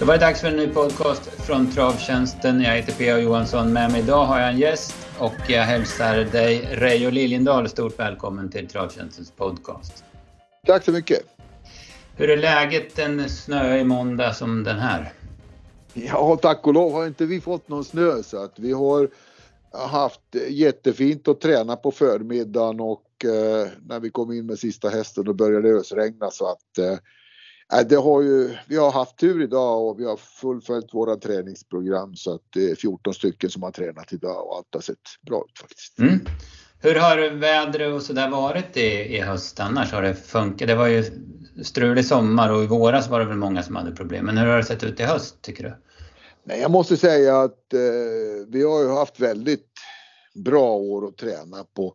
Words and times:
Då 0.00 0.06
var 0.06 0.14
det 0.14 0.20
dags 0.20 0.40
för 0.40 0.48
en 0.48 0.56
ny 0.56 0.66
podcast 0.66 1.22
från 1.22 1.70
Travtjänsten. 1.70 2.60
Jag 2.60 2.76
heter 2.76 2.92
P.A. 2.92 3.18
Johansson. 3.18 3.72
Med 3.72 3.92
mig 3.92 4.00
idag 4.00 4.24
har 4.24 4.40
jag 4.40 4.48
en 4.48 4.58
gäst 4.58 4.94
och 5.18 5.34
jag 5.48 5.62
hälsar 5.62 6.16
dig 6.16 6.68
Reijo 6.72 7.10
Liljendahl 7.10 7.68
stort 7.68 7.98
välkommen 7.98 8.50
till 8.50 8.68
Travtjänstens 8.68 9.30
podcast. 9.30 10.04
Tack 10.66 10.84
så 10.84 10.92
mycket. 10.92 11.18
Hur 12.16 12.30
är 12.30 12.36
läget 12.36 12.98
en 12.98 13.28
snöig 13.28 13.86
måndag 13.86 14.32
som 14.32 14.64
den 14.64 14.78
här? 14.78 15.12
Ja, 15.94 16.38
tack 16.42 16.66
och 16.66 16.74
lov 16.74 16.92
har 16.92 17.06
inte 17.06 17.26
vi 17.26 17.40
fått 17.40 17.68
någon 17.68 17.84
snö 17.84 18.22
så 18.22 18.44
att 18.44 18.58
vi 18.58 18.72
har 18.72 19.08
haft 19.72 20.36
jättefint 20.48 21.28
att 21.28 21.40
träna 21.40 21.76
på 21.76 21.90
förmiddagen 21.90 22.80
och 22.80 23.24
eh, 23.24 23.68
när 23.86 24.00
vi 24.00 24.10
kom 24.10 24.32
in 24.32 24.46
med 24.46 24.58
sista 24.58 24.88
hästen 24.88 25.24
då 25.24 25.32
började 25.32 25.68
det 25.68 25.78
ösregna 25.78 26.30
så 26.30 26.46
att 26.46 26.78
eh, 26.78 26.98
det 27.88 27.96
har 27.96 28.22
ju, 28.22 28.56
vi 28.68 28.76
har 28.76 28.92
haft 28.92 29.16
tur 29.16 29.42
idag 29.42 29.88
och 29.88 30.00
vi 30.00 30.04
har 30.04 30.16
fullföljt 30.16 30.94
våra 30.94 31.16
träningsprogram 31.16 32.16
så 32.16 32.34
att 32.34 32.42
det 32.54 32.70
är 32.70 32.74
14 32.74 33.14
stycken 33.14 33.50
som 33.50 33.62
har 33.62 33.70
tränat 33.70 34.12
idag 34.12 34.46
och 34.46 34.56
allt 34.56 34.74
har 34.74 34.80
sett 34.80 34.96
bra 35.26 35.44
ut 35.48 35.58
faktiskt. 35.58 35.98
Mm. 35.98 36.20
Hur 36.82 36.94
har 36.94 37.30
vädret 37.30 37.94
och 37.94 38.02
sådär 38.02 38.30
varit 38.30 38.76
i, 38.76 39.16
i 39.16 39.20
höst 39.20 39.60
annars? 39.60 39.92
Har 39.92 40.02
det 40.02 40.14
funkat? 40.14 40.68
Det 40.68 40.74
var 40.74 40.86
ju 40.86 41.04
strulig 41.62 42.06
sommar 42.06 42.52
och 42.52 42.62
i 42.62 42.66
våras 42.66 43.08
var 43.08 43.20
det 43.20 43.26
väl 43.26 43.36
många 43.36 43.62
som 43.62 43.76
hade 43.76 43.92
problem. 43.92 44.26
Men 44.26 44.38
hur 44.38 44.46
har 44.46 44.56
det 44.56 44.64
sett 44.64 44.84
ut 44.84 45.00
i 45.00 45.02
höst 45.02 45.42
tycker 45.42 45.64
du? 45.64 45.74
Nej, 46.44 46.60
jag 46.60 46.70
måste 46.70 46.96
säga 46.96 47.40
att 47.40 47.72
eh, 47.72 47.80
vi 48.48 48.62
har 48.62 48.82
ju 48.82 48.88
haft 48.88 49.20
väldigt 49.20 49.66
bra 50.34 50.72
år 50.72 51.08
att 51.08 51.16
träna 51.16 51.64
på. 51.76 51.94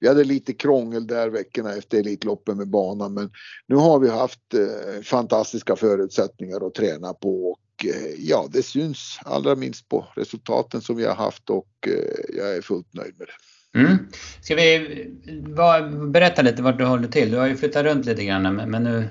Vi 0.00 0.08
hade 0.08 0.24
lite 0.24 0.52
krångel 0.52 1.06
där 1.06 1.28
veckorna 1.28 1.74
efter 1.74 1.98
Elitloppen 1.98 2.56
med 2.56 2.68
banan 2.68 3.14
men 3.14 3.30
nu 3.66 3.76
har 3.76 3.98
vi 3.98 4.08
haft 4.08 4.54
eh, 4.54 5.02
fantastiska 5.02 5.76
förutsättningar 5.76 6.66
att 6.66 6.74
träna 6.74 7.14
på 7.14 7.50
och 7.50 7.84
eh, 7.84 8.14
ja, 8.18 8.48
det 8.52 8.62
syns 8.62 9.18
allra 9.24 9.54
minst 9.54 9.88
på 9.88 10.06
resultaten 10.16 10.80
som 10.80 10.96
vi 10.96 11.04
har 11.04 11.14
haft 11.14 11.50
och 11.50 11.68
eh, 11.86 12.36
jag 12.36 12.56
är 12.56 12.60
fullt 12.60 12.94
nöjd 12.94 13.14
med 13.18 13.26
det. 13.26 13.78
Mm. 13.78 13.96
Ska 14.40 14.54
vi 14.54 15.06
berätta 16.08 16.42
lite 16.42 16.62
vart 16.62 16.78
du 16.78 16.84
håller 16.84 17.08
till? 17.08 17.30
Du 17.30 17.36
har 17.36 17.46
ju 17.46 17.56
flyttat 17.56 17.84
runt 17.84 18.06
lite 18.06 18.24
grann 18.24 18.56
men 18.56 18.84
nu, 18.84 19.08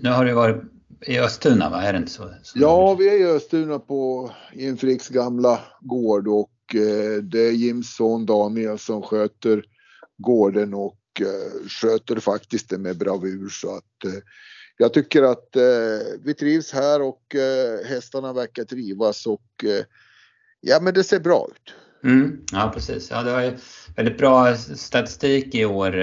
nu 0.00 0.10
har 0.10 0.24
du 0.24 0.32
varit 0.32 0.62
i 1.06 1.18
Östuna 1.18 1.70
va? 1.70 1.82
Är 1.82 1.92
det 1.92 1.98
inte 1.98 2.12
så? 2.12 2.30
Ja, 2.54 2.94
vi 2.94 3.08
är 3.08 3.20
i 3.20 3.36
Östuna 3.36 3.78
på 3.78 4.30
Jim 4.54 4.76
Fricks 4.76 5.08
gamla 5.08 5.60
gård 5.80 6.28
och 6.28 6.50
eh, 6.74 7.22
det 7.22 7.40
är 7.40 7.52
Jims 7.52 7.96
son 7.96 8.26
Daniel 8.26 8.78
som 8.78 9.02
sköter 9.02 9.62
gården 10.18 10.74
och 10.74 10.98
eh, 11.20 11.68
sköter 11.68 12.20
faktiskt 12.20 12.70
det 12.70 12.78
med 12.78 12.98
bravur 12.98 13.48
så 13.48 13.76
att 13.76 14.04
eh, 14.04 14.20
jag 14.76 14.92
tycker 14.92 15.22
att 15.22 15.56
eh, 15.56 15.62
vi 16.24 16.34
trivs 16.34 16.72
här 16.72 17.02
och 17.02 17.22
hästarna 17.84 18.32
verkar 18.32 18.64
trivas 18.64 19.26
och 19.26 19.64
ja 20.60 20.80
men 20.80 20.94
det 20.94 21.04
ser 21.04 21.20
bra 21.20 21.48
ut. 21.50 21.74
Mm, 22.04 22.40
ja 22.52 22.70
precis. 22.74 23.10
Ja, 23.10 23.22
det 23.22 23.32
var 23.32 23.42
ju 23.42 23.52
väldigt 23.96 24.18
bra 24.18 24.56
statistik 24.56 25.54
i 25.54 25.64
år. 25.64 25.96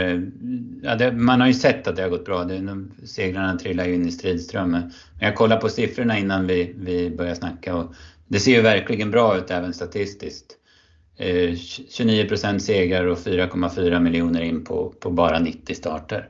Ja, 0.84 0.96
det, 0.96 1.12
man 1.12 1.42
har 1.42 1.48
ju 1.48 1.54
sett 1.54 1.88
att 1.88 1.96
det 1.96 2.02
har 2.02 2.10
gått 2.10 2.26
bra. 2.26 2.44
Det, 2.44 2.86
segrarna 3.06 3.58
trillar 3.58 3.86
ju 3.86 3.94
in 3.94 4.08
i 4.08 4.12
stridström. 4.12 4.72
Men 4.72 4.92
jag 5.20 5.36
kollade 5.36 5.62
på 5.62 5.70
siffrorna 5.70 6.20
innan 6.20 6.48
vi, 6.48 6.76
vi 6.78 7.10
började 7.10 7.36
snacka 7.36 7.76
och 7.76 7.94
det 8.28 8.40
ser 8.40 8.52
ju 8.52 8.62
verkligen 8.62 9.12
bra 9.12 9.38
ut 9.38 9.52
även 9.52 9.74
statistiskt. 9.74 10.58
Eh, 11.18 11.56
29 11.56 12.28
procent 12.28 12.64
segrar 12.64 13.06
och 13.06 13.18
4,4 13.18 14.00
miljoner 14.00 14.42
in 14.42 14.64
på, 14.64 14.90
på 15.00 15.10
bara 15.10 15.40
90 15.40 15.76
starter. 15.76 16.30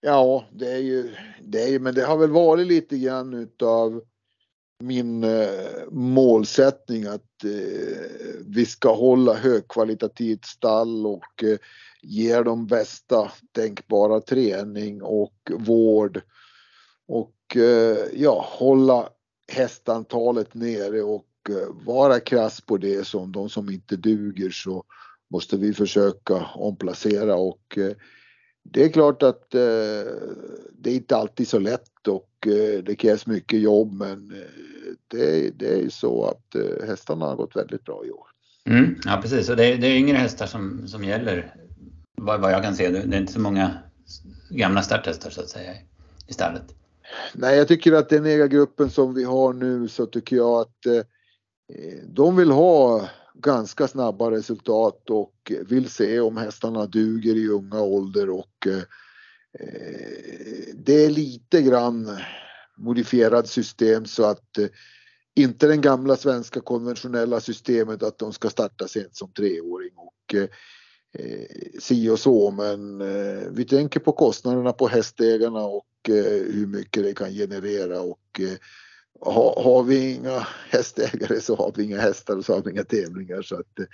Ja, 0.00 0.44
det 0.52 0.72
är 0.72 0.78
ju, 0.78 1.14
det 1.42 1.62
är 1.62 1.68
ju, 1.68 1.78
men 1.78 1.94
det 1.94 2.02
har 2.02 2.16
väl 2.16 2.30
varit 2.30 2.66
lite 2.66 2.98
grann 2.98 3.34
utav 3.34 4.02
min 4.78 5.24
eh, 5.24 5.90
målsättning 5.90 7.06
att 7.06 7.44
eh, 7.44 8.40
vi 8.46 8.66
ska 8.66 8.94
hålla 8.94 9.34
högkvalitativt 9.34 10.44
stall 10.44 11.06
och 11.06 11.44
eh, 11.44 11.58
ge 12.02 12.42
dem 12.42 12.66
bästa 12.66 13.32
tänkbara 13.52 14.20
träning 14.20 15.02
och 15.02 15.52
vård 15.58 16.20
och 17.08 17.56
eh, 17.56 17.98
ja, 18.14 18.46
hålla 18.48 19.08
hästantalet 19.52 20.54
nere 20.54 21.02
och 21.02 21.25
vara 21.84 22.20
krass 22.20 22.60
på 22.60 22.76
det 22.76 23.06
som 23.06 23.32
de 23.32 23.48
som 23.48 23.70
inte 23.70 23.96
duger 23.96 24.50
så 24.50 24.84
måste 25.30 25.56
vi 25.56 25.72
försöka 25.72 26.46
omplacera 26.54 27.36
och 27.36 27.78
eh, 27.78 27.92
det 28.62 28.84
är 28.84 28.88
klart 28.88 29.22
att 29.22 29.50
det 29.50 30.90
är 30.90 30.94
inte 30.94 31.16
alltid 31.16 31.48
så 31.48 31.58
lätt 31.58 32.08
och 32.08 32.30
det 32.82 32.96
krävs 32.98 33.26
mycket 33.26 33.60
jobb 33.60 33.92
men 33.92 34.32
det, 35.08 35.50
det 35.58 35.66
är 35.66 35.82
ju 35.82 35.90
så 35.90 36.24
att 36.24 36.54
eh, 36.54 36.86
hästarna 36.88 37.26
har 37.26 37.36
gått 37.36 37.56
väldigt 37.56 37.84
bra 37.84 38.02
i 38.06 38.10
år. 38.10 38.26
Mm, 38.64 38.96
ja 39.04 39.18
precis, 39.22 39.48
och 39.48 39.56
det 39.56 39.64
är, 39.64 39.76
det 39.78 39.86
är 39.86 39.96
yngre 39.96 40.16
hästar 40.16 40.46
som, 40.46 40.88
som 40.88 41.04
gäller 41.04 41.54
vad, 42.16 42.40
vad 42.40 42.52
jag 42.52 42.62
kan 42.62 42.76
se. 42.76 42.90
Det 42.90 43.16
är 43.16 43.20
inte 43.20 43.32
så 43.32 43.40
många 43.40 43.78
gamla 44.50 44.82
starthästar 44.82 45.30
så 45.30 45.40
att 45.40 45.48
säga 45.48 45.72
i 46.26 46.32
stallet. 46.32 46.74
Nej, 47.34 47.56
jag 47.58 47.68
tycker 47.68 47.92
att 47.92 48.08
den 48.08 48.26
ägargruppen 48.26 48.90
som 48.90 49.14
vi 49.14 49.24
har 49.24 49.52
nu 49.52 49.88
så 49.88 50.06
tycker 50.06 50.36
jag 50.36 50.60
att 50.60 50.86
eh, 50.86 51.02
Eh, 51.74 52.04
de 52.08 52.36
vill 52.36 52.50
ha 52.50 53.08
ganska 53.34 53.88
snabba 53.88 54.30
resultat 54.30 55.10
och 55.10 55.52
vill 55.68 55.90
se 55.90 56.20
om 56.20 56.36
hästarna 56.36 56.86
duger 56.86 57.34
i 57.36 57.48
unga 57.48 57.80
ålder 57.80 58.30
och 58.30 58.66
eh, 58.66 58.82
eh, 59.60 60.74
det 60.74 61.04
är 61.04 61.10
lite 61.10 61.62
grann 61.62 62.18
modifierat 62.76 63.48
system 63.48 64.04
så 64.04 64.24
att 64.24 64.58
inte 65.34 65.66
den 65.66 65.80
gamla 65.80 66.16
svenska 66.16 66.60
konventionella 66.60 67.40
systemet 67.40 68.02
att 68.02 68.18
de 68.18 68.32
ska 68.32 68.50
starta 68.50 68.88
sent 68.88 69.16
som 69.16 69.32
treåring 69.32 69.92
och 69.96 70.34
eh, 70.34 70.48
si 71.80 72.08
och 72.08 72.18
så. 72.18 72.50
Men 72.50 73.00
eh, 73.00 73.48
vi 73.50 73.64
tänker 73.64 74.00
på 74.00 74.12
kostnaderna 74.12 74.72
på 74.72 74.88
hästägarna 74.88 75.64
och 75.64 75.86
eh, 76.08 76.52
hur 76.52 76.66
mycket 76.66 77.02
det 77.02 77.14
kan 77.14 77.30
generera 77.30 78.00
och 78.00 78.40
eh, 78.40 78.56
ha, 79.20 79.62
har 79.62 79.82
vi 79.82 80.14
inga 80.14 80.46
hästägare 80.70 81.40
så 81.40 81.56
har 81.56 81.72
vi 81.76 81.84
inga 81.84 82.00
hästar 82.00 82.36
och 82.36 82.44
så 82.44 82.54
har 82.54 82.62
vi 82.62 82.70
inga 82.70 82.84
tävlingar 82.84 83.42
så 83.42 83.54
att 83.54 83.78
eh, 83.78 83.84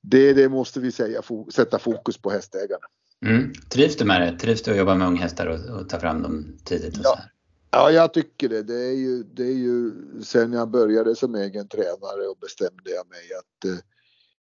det, 0.00 0.32
det 0.32 0.48
måste 0.48 0.80
vi 0.80 0.92
säga, 0.92 1.22
sätta 1.54 1.78
fokus 1.78 2.18
på 2.18 2.30
hästägarna. 2.30 2.86
Mm. 3.26 3.52
Trivs 3.68 3.96
du 3.96 4.04
med 4.04 4.20
det? 4.20 4.38
Trivs 4.38 4.62
du 4.62 4.70
att 4.70 4.76
jobba 4.76 4.94
med 4.94 5.08
unghästar 5.08 5.46
och, 5.46 5.80
och 5.80 5.88
ta 5.88 6.00
fram 6.00 6.22
dem 6.22 6.58
tidigt? 6.64 6.96
Och 6.96 7.04
ja. 7.04 7.10
Så 7.10 7.16
här? 7.16 7.32
Ja, 7.70 7.90
jag 7.90 8.14
tycker 8.14 8.48
det. 8.48 8.62
Det 8.62 8.84
är, 8.84 8.94
ju, 8.94 9.22
det 9.22 9.42
är 9.42 9.56
ju 9.56 9.92
sen 10.22 10.52
jag 10.52 10.70
började 10.70 11.16
som 11.16 11.34
egen 11.34 11.68
tränare 11.68 12.28
och 12.30 12.38
bestämde 12.40 12.90
jag 12.90 13.08
mig 13.08 13.20
att 13.38 13.70
eh, 13.70 13.84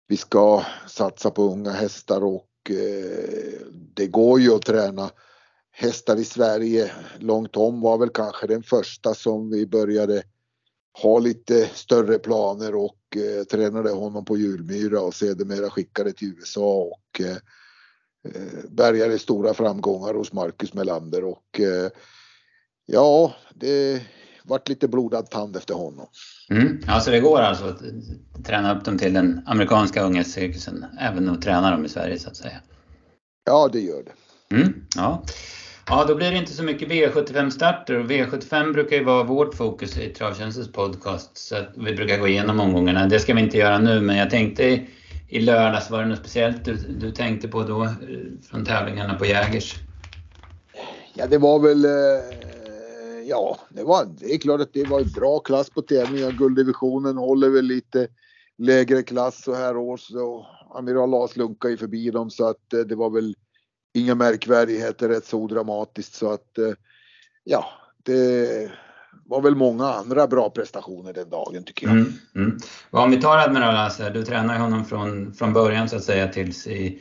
vi 0.07 0.17
ska 0.17 0.63
satsa 0.87 1.31
på 1.31 1.43
unga 1.43 1.71
hästar 1.71 2.23
och 2.23 2.49
eh, 2.69 3.59
det 3.93 4.07
går 4.07 4.39
ju 4.39 4.55
att 4.55 4.65
träna 4.65 5.09
hästar 5.75 6.15
i 6.15 6.23
Sverige. 6.23 6.91
Långt 7.19 7.57
om 7.57 7.81
var 7.81 7.97
väl 7.97 8.09
kanske 8.09 8.47
den 8.47 8.63
första 8.63 9.13
som 9.13 9.49
vi 9.49 9.67
började 9.67 10.23
ha 11.01 11.19
lite 11.19 11.69
större 11.73 12.19
planer 12.19 12.75
och 12.75 12.97
eh, 13.15 13.43
tränade 13.43 13.91
honom 13.91 14.25
på 14.25 14.37
Djurmyra 14.37 15.01
och 15.01 15.13
sedermera 15.13 15.69
skickade 15.69 16.11
till 16.11 16.27
USA 16.27 16.81
och 16.81 17.21
eh, 17.21 17.37
eh, 18.35 18.69
bärgade 18.69 19.19
stora 19.19 19.53
framgångar 19.53 20.13
hos 20.13 20.33
Marcus 20.33 20.73
Melander 20.73 21.23
och 21.23 21.59
eh, 21.59 21.91
Ja, 22.85 23.35
det 23.53 24.01
vart 24.43 24.69
lite 24.69 24.87
blodad 24.87 25.29
tand 25.29 25.55
efter 25.55 25.73
honom. 25.73 26.07
Mm. 26.49 26.79
Ja, 26.87 26.99
så 26.99 27.11
det 27.11 27.19
går 27.19 27.39
alltså 27.39 27.65
att 27.65 27.81
träna 28.45 28.77
upp 28.77 28.85
dem 28.85 28.97
till 28.97 29.13
den 29.13 29.41
amerikanska 29.45 30.03
ungdomscirkusen, 30.03 30.85
även 30.99 31.29
att 31.29 31.41
träna 31.41 31.71
dem 31.71 31.85
i 31.85 31.89
Sverige 31.89 32.19
så 32.19 32.29
att 32.29 32.35
säga? 32.35 32.61
Ja, 33.43 33.69
det 33.73 33.79
gör 33.79 34.03
det. 34.03 34.11
Mm. 34.55 34.73
Ja 34.95 35.23
ja, 35.87 36.05
då 36.07 36.15
blir 36.15 36.31
det 36.31 36.37
inte 36.37 36.53
så 36.53 36.63
mycket 36.63 36.89
V75-starter 36.89 37.99
och 37.99 38.05
V75 38.05 38.73
brukar 38.73 38.95
ju 38.97 39.03
vara 39.03 39.23
vårt 39.23 39.55
fokus 39.55 39.97
i 39.97 40.09
Travtjänstens 40.09 40.71
podcast. 40.71 41.37
Så 41.37 41.55
vi 41.75 41.95
brukar 41.95 42.19
gå 42.19 42.27
igenom 42.27 42.59
omgångarna. 42.59 43.07
Det 43.07 43.19
ska 43.19 43.33
vi 43.33 43.41
inte 43.41 43.57
göra 43.57 43.79
nu, 43.79 44.01
men 44.01 44.17
jag 44.17 44.29
tänkte 44.29 44.87
i 45.27 45.39
lördags, 45.39 45.91
var 45.91 46.01
det 46.01 46.05
något 46.05 46.19
speciellt 46.19 46.65
du, 46.65 46.75
du 46.75 47.11
tänkte 47.11 47.47
på 47.47 47.63
då 47.63 47.83
eh, 47.83 47.89
från 48.49 48.65
tävlingarna 48.65 49.13
på 49.13 49.25
Jägers? 49.25 49.75
Ja, 51.13 51.27
det 51.27 51.37
var 51.37 51.59
väl 51.59 51.85
eh, 51.85 51.91
ja, 53.25 53.57
det, 53.69 53.83
var, 53.83 54.05
det 54.19 54.33
är 54.33 54.37
klart 54.37 54.61
att 54.61 54.73
det 54.73 54.83
var 54.83 55.03
bra 55.03 55.39
klass 55.39 55.69
på 55.69 55.81
tävlingen. 55.81 56.37
Gulddivisionen 56.37 57.17
håller 57.17 57.49
väl 57.49 57.65
lite 57.65 58.07
lägre 58.57 59.03
klass 59.03 59.43
så 59.43 59.53
här 59.53 59.77
års 59.77 60.11
och 60.11 60.45
Amiral 60.77 61.09
Lars 61.09 61.35
lunkar 61.35 61.69
ju 61.69 61.77
förbi 61.77 62.11
dem 62.11 62.29
så 62.29 62.49
att 62.49 62.73
eh, 62.73 62.79
det 62.79 62.95
var 62.95 63.09
väl 63.09 63.35
inga 63.95 64.15
märkvärdigheter 64.15 65.09
rätt 65.09 65.25
så 65.25 65.47
dramatiskt 65.47 66.13
så 66.13 66.31
att 66.31 66.57
eh, 66.57 66.73
ja, 67.43 67.65
det 68.03 68.71
var 69.25 69.41
väl 69.41 69.55
många 69.55 69.85
andra 69.85 70.27
bra 70.27 70.49
prestationer 70.49 71.13
den 71.13 71.29
dagen 71.29 71.63
tycker 71.63 71.87
jag. 71.87 71.95
Mm, 71.95 72.13
mm. 72.35 72.57
Om 72.89 73.11
vi 73.11 73.21
tar 73.21 73.37
Admiral 73.37 73.73
Lasse, 73.73 74.09
du 74.09 74.23
tränar 74.23 74.59
honom 74.59 74.85
från, 74.85 75.33
från 75.33 75.53
början 75.53 75.89
så 75.89 75.95
att 75.95 76.03
säga 76.03 76.27
tills 76.27 76.67
i, 76.67 76.99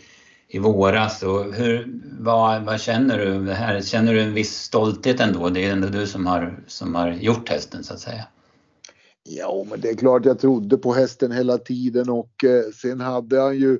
i 0.49 0.58
våras. 0.58 1.23
Och 1.23 1.55
hur, 1.55 2.00
vad, 2.19 2.62
vad 2.62 2.81
känner 2.81 3.19
du 3.19 3.52
här? 3.52 3.81
Känner 3.81 4.14
du 4.14 4.20
en 4.20 4.35
viss 4.35 4.58
stolthet 4.58 5.20
ändå? 5.20 5.49
Det 5.49 5.64
är 5.64 5.73
ändå 5.73 5.88
du 5.88 6.06
som 6.06 6.26
har, 6.26 6.64
som 6.67 6.94
har 6.94 7.11
gjort 7.12 7.49
hästen 7.49 7.85
så 7.85 7.94
att 7.94 8.00
säga. 8.00 8.25
Ja, 9.23 9.67
men 9.70 9.81
det 9.81 9.90
är 9.90 9.97
klart 9.97 10.25
jag 10.25 10.38
trodde 10.38 10.76
på 10.76 10.93
hästen 10.93 11.32
hela 11.32 11.58
tiden 11.58 12.11
och 12.11 12.44
eh, 12.44 12.70
sen 12.75 13.00
hade 13.00 13.40
han 13.40 13.56
ju 13.56 13.79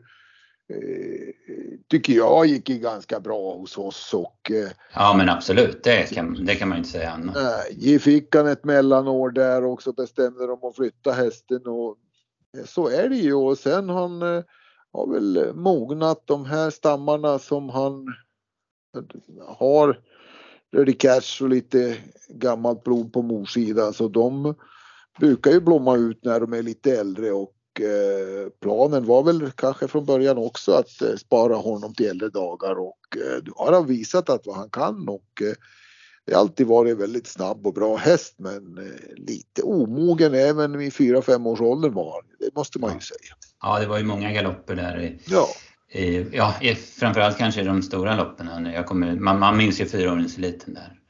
tycker 1.89 2.13
jag 2.13 2.47
gick 2.47 2.67
ganska 2.67 3.21
bra 3.21 3.55
hos 3.55 3.79
oss 3.79 4.15
och... 4.15 4.51
Eh, 4.51 4.71
ja 4.95 5.15
men 5.17 5.29
absolut, 5.29 5.85
det 5.85 6.15
kan, 6.15 6.45
det 6.45 6.55
kan 6.55 6.69
man 6.69 6.79
inte 6.79 6.91
säga 6.91 7.11
annat. 7.11 7.37
Nej, 7.77 7.99
fick 7.99 8.35
han 8.35 8.47
ett 8.47 8.65
mellanår 8.65 9.31
där 9.31 9.65
och 9.65 9.83
så 9.83 9.93
bestämde 9.93 10.47
de 10.47 10.65
att 10.65 10.77
flytta 10.77 11.13
hästen 11.13 11.67
och 11.67 11.97
så 12.65 12.89
är 12.89 13.09
det 13.09 13.17
ju. 13.17 13.35
Och 13.35 13.59
sen 13.59 13.89
han 13.89 14.23
har 14.93 15.13
väl 15.13 15.55
mognat 15.55 16.23
de 16.25 16.45
här 16.45 16.71
stammarna 16.71 17.39
som 17.39 17.69
han 17.69 18.07
har 19.47 20.01
Dirty 20.73 20.93
Cash 20.93 21.43
och 21.43 21.49
lite 21.49 21.97
gammalt 22.29 22.85
blod 22.85 23.13
på 23.13 23.23
morsidan 23.23 23.93
så 23.93 24.09
de 24.09 24.55
brukar 25.19 25.51
ju 25.51 25.61
blomma 25.61 25.97
ut 25.97 26.25
när 26.25 26.41
de 26.41 26.53
är 26.53 26.63
lite 26.63 27.01
äldre 27.01 27.33
och 27.33 27.54
eh, 27.54 27.54
planen 28.61 29.07
var 29.07 29.23
väl 29.23 29.51
kanske 29.51 29.89
från 29.89 30.05
början 30.05 30.39
också 30.39 30.73
att 30.73 31.03
eh, 31.03 31.17
spara 31.17 31.57
honom 31.57 31.95
till 31.95 32.07
äldre 32.07 32.29
dagar 32.29 32.79
och 32.79 33.17
eh, 33.17 33.43
nu 33.45 33.51
har 33.57 33.73
han 33.73 33.87
visat 33.87 34.31
att 34.31 34.47
vad 34.47 34.57
han 34.57 34.71
kan 34.71 35.09
och 35.09 35.43
det 36.27 36.35
har 36.35 36.41
alltid 36.41 36.67
varit 36.67 36.99
väldigt 36.99 37.27
snabb 37.27 37.67
och 37.67 37.75
bra 37.75 37.97
häst 37.97 38.35
men 38.37 38.91
lite 39.17 39.63
omogen 39.63 40.35
även 40.35 40.81
i 40.81 40.91
4-5 40.91 41.49
års 41.49 41.61
ålder 41.61 41.89
var. 41.89 42.23
Det 42.39 42.57
måste 42.57 42.79
man 42.79 42.95
ju 42.95 43.01
säga. 43.01 43.35
Ja, 43.63 43.81
det 43.81 43.87
var 43.87 43.99
ju 43.99 44.05
många 44.05 44.33
galopper 44.33 44.77
där. 44.77 45.19
Ja. 45.27 45.49
Ja, 46.33 46.55
framförallt 46.99 47.39
kanske 47.39 47.61
i 47.61 47.65
de 47.65 47.83
stora 47.83 48.17
loppen. 48.17 48.67
Jag 48.67 48.87
kommer, 48.87 49.17
man, 49.17 49.39
man 49.39 49.57
minns 49.57 49.81
ju 49.81 49.87
fyraåringseliten 49.87 50.75
där. 50.75 51.01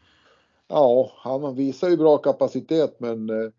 Ja, 0.68 1.12
han 1.16 1.54
visar 1.54 1.88
ju 1.88 1.96
bra 1.96 2.18
kapacitet 2.18 2.96
men 2.98 3.30
Eh, 3.30 3.50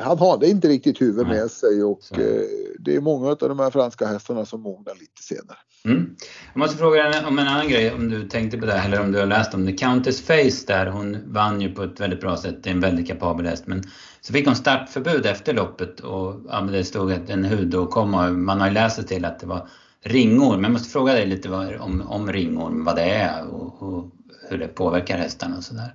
han 0.00 0.18
hade 0.18 0.48
inte 0.48 0.68
riktigt 0.68 1.00
huvudet 1.00 1.28
med 1.28 1.50
sig 1.50 1.84
och. 1.84 2.18
Eh, 2.18 2.42
det 2.78 2.96
är 2.96 3.00
många 3.00 3.28
av 3.28 3.36
de 3.36 3.58
här 3.58 3.70
franska 3.70 4.06
hästarna 4.06 4.46
som 4.46 4.60
mognar 4.60 4.94
lite 4.94 5.22
senare. 5.22 5.58
Mm. 5.84 6.16
Jag 6.52 6.58
måste 6.58 6.76
fråga 6.76 7.28
om 7.28 7.38
en 7.38 7.48
annan 7.48 7.68
grej, 7.68 7.92
om 7.92 8.10
du 8.10 8.28
tänkte 8.28 8.58
på 8.58 8.66
det 8.66 8.72
eller 8.72 9.00
om 9.00 9.12
du 9.12 9.18
har 9.18 9.26
läst 9.26 9.54
om 9.54 9.64
det. 9.64 9.72
Countess 9.72 10.20
Face 10.20 10.66
där, 10.66 10.86
hon 10.86 11.32
vann 11.32 11.60
ju 11.60 11.74
på 11.74 11.82
ett 11.82 12.00
väldigt 12.00 12.20
bra 12.20 12.36
sätt, 12.36 12.62
det 12.62 12.70
är 12.70 12.74
en 12.74 12.80
väldigt 12.80 13.08
kapabel 13.08 13.46
häst. 13.46 13.66
Men 13.66 13.82
så 14.20 14.32
fick 14.32 14.46
hon 14.46 14.56
startförbud 14.56 15.26
efter 15.26 15.54
loppet 15.54 16.00
och 16.00 16.40
ja, 16.48 16.60
det 16.60 16.84
stod 16.84 17.12
att 17.12 17.30
en 17.30 17.44
hudåkomma, 17.44 18.30
man 18.30 18.60
har 18.60 18.68
ju 18.68 18.74
läst 18.74 18.96
sig 18.96 19.06
till 19.06 19.24
att 19.24 19.40
det 19.40 19.46
var 19.46 19.68
ringorm. 20.02 20.62
Jag 20.62 20.72
måste 20.72 20.88
fråga 20.88 21.12
dig 21.12 21.26
lite 21.26 21.78
om, 21.80 22.02
om 22.08 22.32
ringorm, 22.32 22.84
vad 22.84 22.96
det 22.96 23.10
är 23.10 23.46
och, 23.46 23.82
och 23.82 24.10
hur 24.48 24.58
det 24.58 24.68
påverkar 24.68 25.18
hästarna 25.18 25.56
och 25.56 25.64
sådär. 25.64 25.94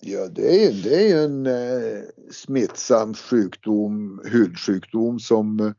Ja, 0.00 0.26
det 0.26 0.64
är, 0.64 0.72
det 0.72 1.10
är 1.10 1.24
en 1.24 1.46
eh, 1.46 2.02
smittsam 2.30 3.14
sjukdom, 3.14 4.20
hudsjukdom 4.24 5.20
som 5.20 5.74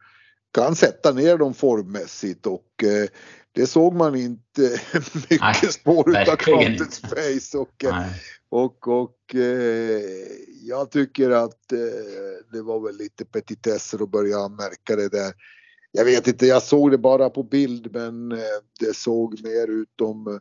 kan 0.54 0.76
sätta 0.76 1.12
ner 1.12 1.38
dem 1.38 1.54
formmässigt 1.54 2.46
och 2.46 2.84
eh, 2.84 3.10
det 3.52 3.68
såg 3.68 3.94
man 3.94 4.16
inte 4.16 4.62
mycket 5.14 5.42
Nej, 5.42 5.72
spår 5.72 6.10
utav 6.10 6.36
Countess 6.36 7.00
Face. 7.00 7.58
Och, 7.58 7.84
eh, 7.84 8.06
och, 8.50 8.88
och 8.88 9.36
eh, 9.36 10.02
jag 10.62 10.92
tycker 10.92 11.30
att 11.30 11.72
eh, 11.72 11.80
det 12.52 12.62
var 12.62 12.80
väl 12.80 12.98
lite 12.98 13.26
petitesser 13.26 14.04
att 14.04 14.12
börja 14.12 14.48
märka 14.48 14.96
det 14.96 15.10
där. 15.10 15.34
Jag 15.92 16.06
vet 16.06 16.28
inte, 16.28 16.46
jag 16.46 16.64
såg 16.64 16.92
det 16.92 16.98
bara 16.98 17.30
på 17.30 17.44
bild 17.44 17.94
men 17.94 18.32
eh, 18.32 18.38
det 18.80 18.96
såg 18.96 19.44
mer 19.44 19.68
ut 19.68 20.02
Uh, 20.28 20.40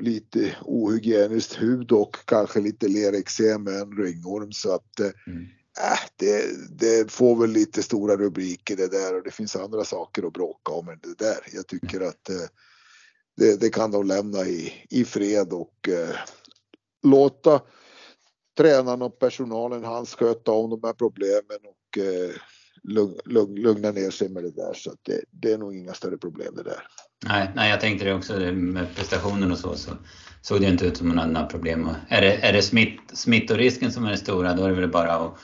lite 0.00 0.56
ohygieniskt 0.62 1.54
hud 1.54 1.92
och 1.92 2.16
kanske 2.24 2.60
lite 2.60 2.88
lerexem 2.88 3.62
med 3.62 3.74
en 3.74 3.96
ringorm 3.96 4.52
så 4.52 4.74
att 4.74 5.00
uh, 5.00 5.06
mm. 5.26 5.42
äh, 5.78 5.98
det, 6.16 6.44
det, 6.78 7.12
får 7.12 7.36
väl 7.40 7.50
lite 7.50 7.82
stora 7.82 8.16
rubriker 8.16 8.76
det 8.76 8.88
där 8.88 9.16
och 9.16 9.22
det 9.22 9.30
finns 9.30 9.56
andra 9.56 9.84
saker 9.84 10.26
att 10.26 10.32
bråka 10.32 10.72
om 10.72 10.88
än 10.88 10.98
det 11.02 11.18
där. 11.18 11.38
Jag 11.52 11.66
tycker 11.66 11.96
mm. 11.96 12.08
att 12.08 12.30
uh, 12.30 12.46
det, 13.36 13.60
det, 13.60 13.70
kan 13.70 13.90
de 13.90 14.06
lämna 14.06 14.44
i, 14.44 14.86
i 14.90 15.04
fred 15.04 15.52
och 15.52 15.88
låta 17.02 17.60
tränarna 18.56 19.04
och 19.04 19.18
personalen 19.18 19.84
hans 19.84 20.14
sköta 20.14 20.52
om 20.52 20.70
de 20.70 20.80
här 20.82 20.92
problemen 20.92 21.58
och 21.64 21.98
lugna 22.84 23.90
ner 23.90 24.10
sig 24.10 24.28
med 24.28 24.44
det 24.44 24.50
där 24.50 24.72
så 24.74 24.90
att 24.90 24.98
det, 25.02 25.24
det 25.30 25.52
är 25.52 25.58
nog 25.58 25.76
inga 25.76 25.94
större 25.94 26.18
problem 26.18 26.54
det 26.56 26.62
där. 26.62 26.82
Nej, 27.26 27.50
nej, 27.54 27.70
jag 27.70 27.80
tänkte 27.80 28.04
det 28.04 28.14
också 28.14 28.38
med 28.52 28.94
prestationen 28.96 29.52
och 29.52 29.58
så, 29.58 29.74
så 29.74 29.90
såg 30.42 30.60
det 30.60 30.66
inte 30.66 30.86
ut 30.86 30.96
som 30.96 31.08
hon 31.08 31.18
hade 31.18 31.32
några 31.32 31.46
problem. 31.46 31.88
Och 31.88 31.94
är 32.08 32.20
det, 32.20 32.36
är 32.36 32.52
det 32.52 32.62
smitt, 32.62 33.00
smittorisken 33.12 33.92
som 33.92 34.04
är 34.04 34.10
det 34.10 34.16
stora, 34.16 34.54
då 34.54 34.64
är 34.64 34.68
det 34.68 34.80
väl 34.80 34.90
bara 34.90 35.12
att, 35.12 35.34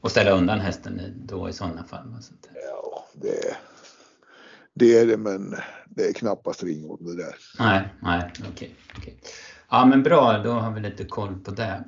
att 0.00 0.10
ställa 0.10 0.30
undan 0.30 0.60
hästen 0.60 1.00
då 1.16 1.48
i 1.48 1.52
sådana 1.52 1.84
fall. 1.84 2.16
Så 2.20 2.34
ja, 2.54 3.06
det, 3.14 3.56
det 4.74 4.98
är 4.98 5.06
det, 5.06 5.16
men 5.16 5.54
det 5.88 6.08
är 6.08 6.12
knappast 6.12 6.62
ringorm 6.62 7.06
det 7.06 7.16
där. 7.16 7.34
Nej, 7.58 7.88
nej, 8.02 8.30
okej. 8.38 8.50
Okay, 8.52 8.70
okay. 8.98 9.14
Ja, 9.70 9.86
men 9.86 10.02
bra, 10.02 10.38
då 10.38 10.50
har 10.50 10.70
vi 10.70 10.80
lite 10.80 11.04
koll 11.04 11.40
på 11.44 11.50
det. 11.50 11.84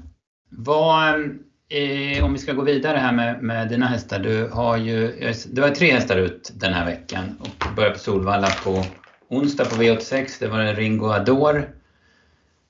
Vad, 0.48 1.38
eh, 1.68 2.24
om 2.24 2.32
vi 2.32 2.38
ska 2.38 2.52
gå 2.52 2.62
vidare 2.62 2.98
här 2.98 3.12
med, 3.12 3.42
med 3.42 3.68
dina 3.68 3.86
hästar. 3.86 4.18
Du 4.18 4.48
har 4.48 4.76
ju, 4.76 5.18
eh, 5.18 5.36
du 5.52 5.62
har 5.62 5.70
tre 5.70 5.92
hästar 5.92 6.16
ut 6.16 6.52
den 6.54 6.72
här 6.72 6.84
veckan 6.84 7.24
och 7.40 7.74
börjar 7.76 7.90
på 7.90 7.98
Solvalla 7.98 8.48
på 8.64 8.84
onsdag 9.28 9.64
på 9.64 9.76
V86, 9.76 10.36
det 10.40 10.48
var 10.48 10.58
en 10.58 10.76
Ringo 10.76 11.06
Ador 11.06 11.68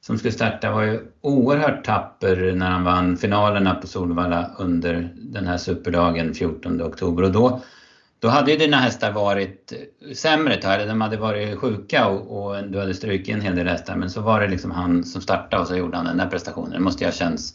som 0.00 0.19
skulle 0.19 0.32
starta. 0.32 0.70
var 0.70 0.82
ju 0.82 1.00
oerhört 1.20 1.84
tapper 1.84 2.52
när 2.52 2.70
han 2.70 2.84
vann 2.84 3.16
finalerna 3.16 3.75
på 3.75 3.87
Solvalla 3.87 4.50
under 4.58 5.08
den 5.14 5.46
här 5.46 5.56
superdagen 5.56 6.34
14 6.34 6.82
oktober. 6.82 7.22
Och 7.22 7.32
då, 7.32 7.60
då 8.19 8.28
hade 8.28 8.50
ju 8.50 8.58
dina 8.58 8.76
hästar 8.76 9.12
varit 9.12 9.72
eh, 9.72 10.14
sämre 10.14 10.54
ett 10.54 10.62
tag, 10.62 10.88
de 10.88 11.00
hade 11.00 11.16
varit 11.16 11.58
sjuka 11.58 12.06
och, 12.06 12.46
och, 12.46 12.64
du 12.64 12.78
hade 12.78 12.94
strukit 12.94 13.34
en 13.34 13.40
hel 13.40 13.56
del 13.56 13.69
hästar. 13.69 13.96
Men 13.96 14.10
så 14.10 14.20
var 14.20 14.40
det 14.40 14.49
liksom 14.49 14.70
han 14.70 15.04
som 15.04 15.20
startade 15.20 15.62
och 15.62 15.69
så 15.69 15.76
gjorde 15.76 15.96
han 15.96 16.06
den 16.06 16.16
där 16.16 16.26
prestationen. 16.26 16.70
Det 16.70 16.81
måste 16.81 17.04
ju 17.04 17.08
ha 17.08 17.14
känts 17.14 17.54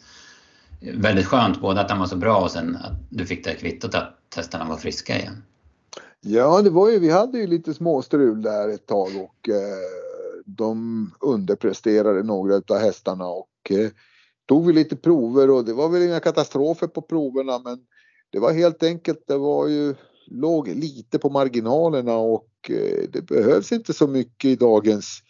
väldigt 0.82 1.26
skönt, 1.26 1.60
både 1.60 1.80
att 1.80 1.90
han 1.90 1.98
var 1.98 2.06
så 2.06 2.16
bra 2.16 2.40
och 2.40 2.50
sen 2.50 2.76
att 2.76 2.92
du 3.10 3.26
fick 3.26 3.44
det 3.44 3.54
kvittot 3.54 3.94
att 3.94 4.18
hästarna 4.36 4.68
var 4.68 4.76
friska 4.76 5.18
igen. 5.18 5.42
Ja, 6.20 6.62
det 6.62 6.70
var 6.70 6.90
ju, 6.90 6.98
vi 6.98 7.10
hade 7.10 7.38
ju 7.38 7.46
lite 7.46 7.74
småstrul 7.74 8.42
där 8.42 8.68
ett 8.68 8.86
tag 8.86 9.08
och 9.16 9.48
eh, 9.48 9.78
de 10.46 11.10
underpresterade 11.20 12.22
några 12.22 12.54
av 12.68 12.78
hästarna 12.78 13.26
och 13.26 13.70
eh, 13.70 13.90
tog 14.46 14.66
vi 14.66 14.72
lite 14.72 14.96
prover 14.96 15.50
och 15.50 15.64
det 15.64 15.72
var 15.72 15.88
väl 15.88 16.02
inga 16.02 16.20
katastrofer 16.20 16.86
på 16.86 17.02
proverna 17.02 17.58
men 17.58 17.78
det 18.32 18.38
var 18.38 18.52
helt 18.52 18.82
enkelt, 18.82 19.24
det 19.26 19.38
var 19.38 19.68
ju 19.68 19.94
låg 20.26 20.68
lite 20.68 21.18
på 21.18 21.30
marginalerna 21.30 22.14
och 22.14 22.70
eh, 22.70 23.08
det 23.12 23.22
behövs 23.22 23.72
inte 23.72 23.92
så 23.92 24.06
mycket 24.06 24.50
i 24.50 24.56
dagens 24.56 25.22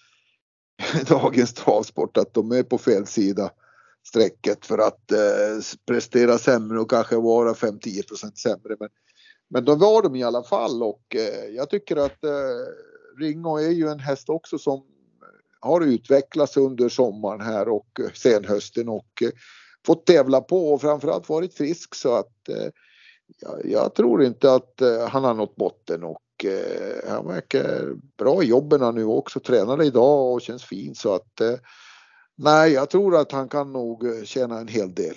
dagens 1.08 1.54
travsport 1.54 2.16
att 2.16 2.34
de 2.34 2.52
är 2.52 2.62
på 2.62 2.78
fel 2.78 3.06
sida 3.06 3.50
strecket 4.08 4.66
för 4.66 4.78
att 4.78 5.12
eh, 5.12 5.76
prestera 5.86 6.38
sämre 6.38 6.80
och 6.80 6.90
kanske 6.90 7.16
vara 7.16 7.52
5-10% 7.52 8.34
sämre. 8.34 8.76
Men 8.80 8.88
men 9.52 9.64
då 9.64 9.74
var 9.74 10.02
de 10.02 10.16
i 10.16 10.22
alla 10.22 10.42
fall 10.42 10.82
och 10.82 11.16
eh, 11.16 11.54
jag 11.56 11.70
tycker 11.70 11.96
att 11.96 12.24
eh, 12.24 12.30
Ringo 13.18 13.56
är 13.56 13.70
ju 13.70 13.88
en 13.88 13.98
häst 13.98 14.28
också 14.28 14.58
som 14.58 14.84
har 15.60 15.80
utvecklats 15.80 16.56
under 16.56 16.88
sommaren 16.88 17.40
här 17.40 17.68
och 17.68 18.00
eh, 18.00 18.12
senhösten 18.12 18.88
och 18.88 19.22
eh, 19.22 19.30
fått 19.86 20.06
tävla 20.06 20.40
på 20.40 20.72
och 20.72 20.80
framförallt 20.80 21.28
varit 21.28 21.54
frisk 21.54 21.94
så 21.94 22.14
att 22.14 22.48
eh, 22.48 22.68
jag, 23.40 23.60
jag, 23.64 23.94
tror 23.94 24.24
inte 24.24 24.52
att 24.54 24.80
eh, 24.80 25.08
han 25.08 25.24
har 25.24 25.34
nått 25.34 25.56
botten 25.56 26.04
och 26.04 26.44
eh, 26.44 27.10
han 27.10 27.26
verkar 27.26 27.94
bra 28.18 28.42
i 28.42 28.46
jobben 28.46 28.94
nu 28.94 29.04
också. 29.04 29.40
Tränade 29.40 29.84
idag 29.84 30.32
och 30.32 30.42
känns 30.42 30.64
fin 30.64 30.94
så 30.94 31.14
att 31.14 31.40
eh, 31.40 31.54
nej, 32.42 32.72
jag 32.72 32.90
tror 32.90 33.16
att 33.16 33.32
han 33.32 33.48
kan 33.48 33.72
nog 33.72 34.04
tjäna 34.24 34.58
en 34.58 34.68
hel 34.68 34.94
del. 34.94 35.14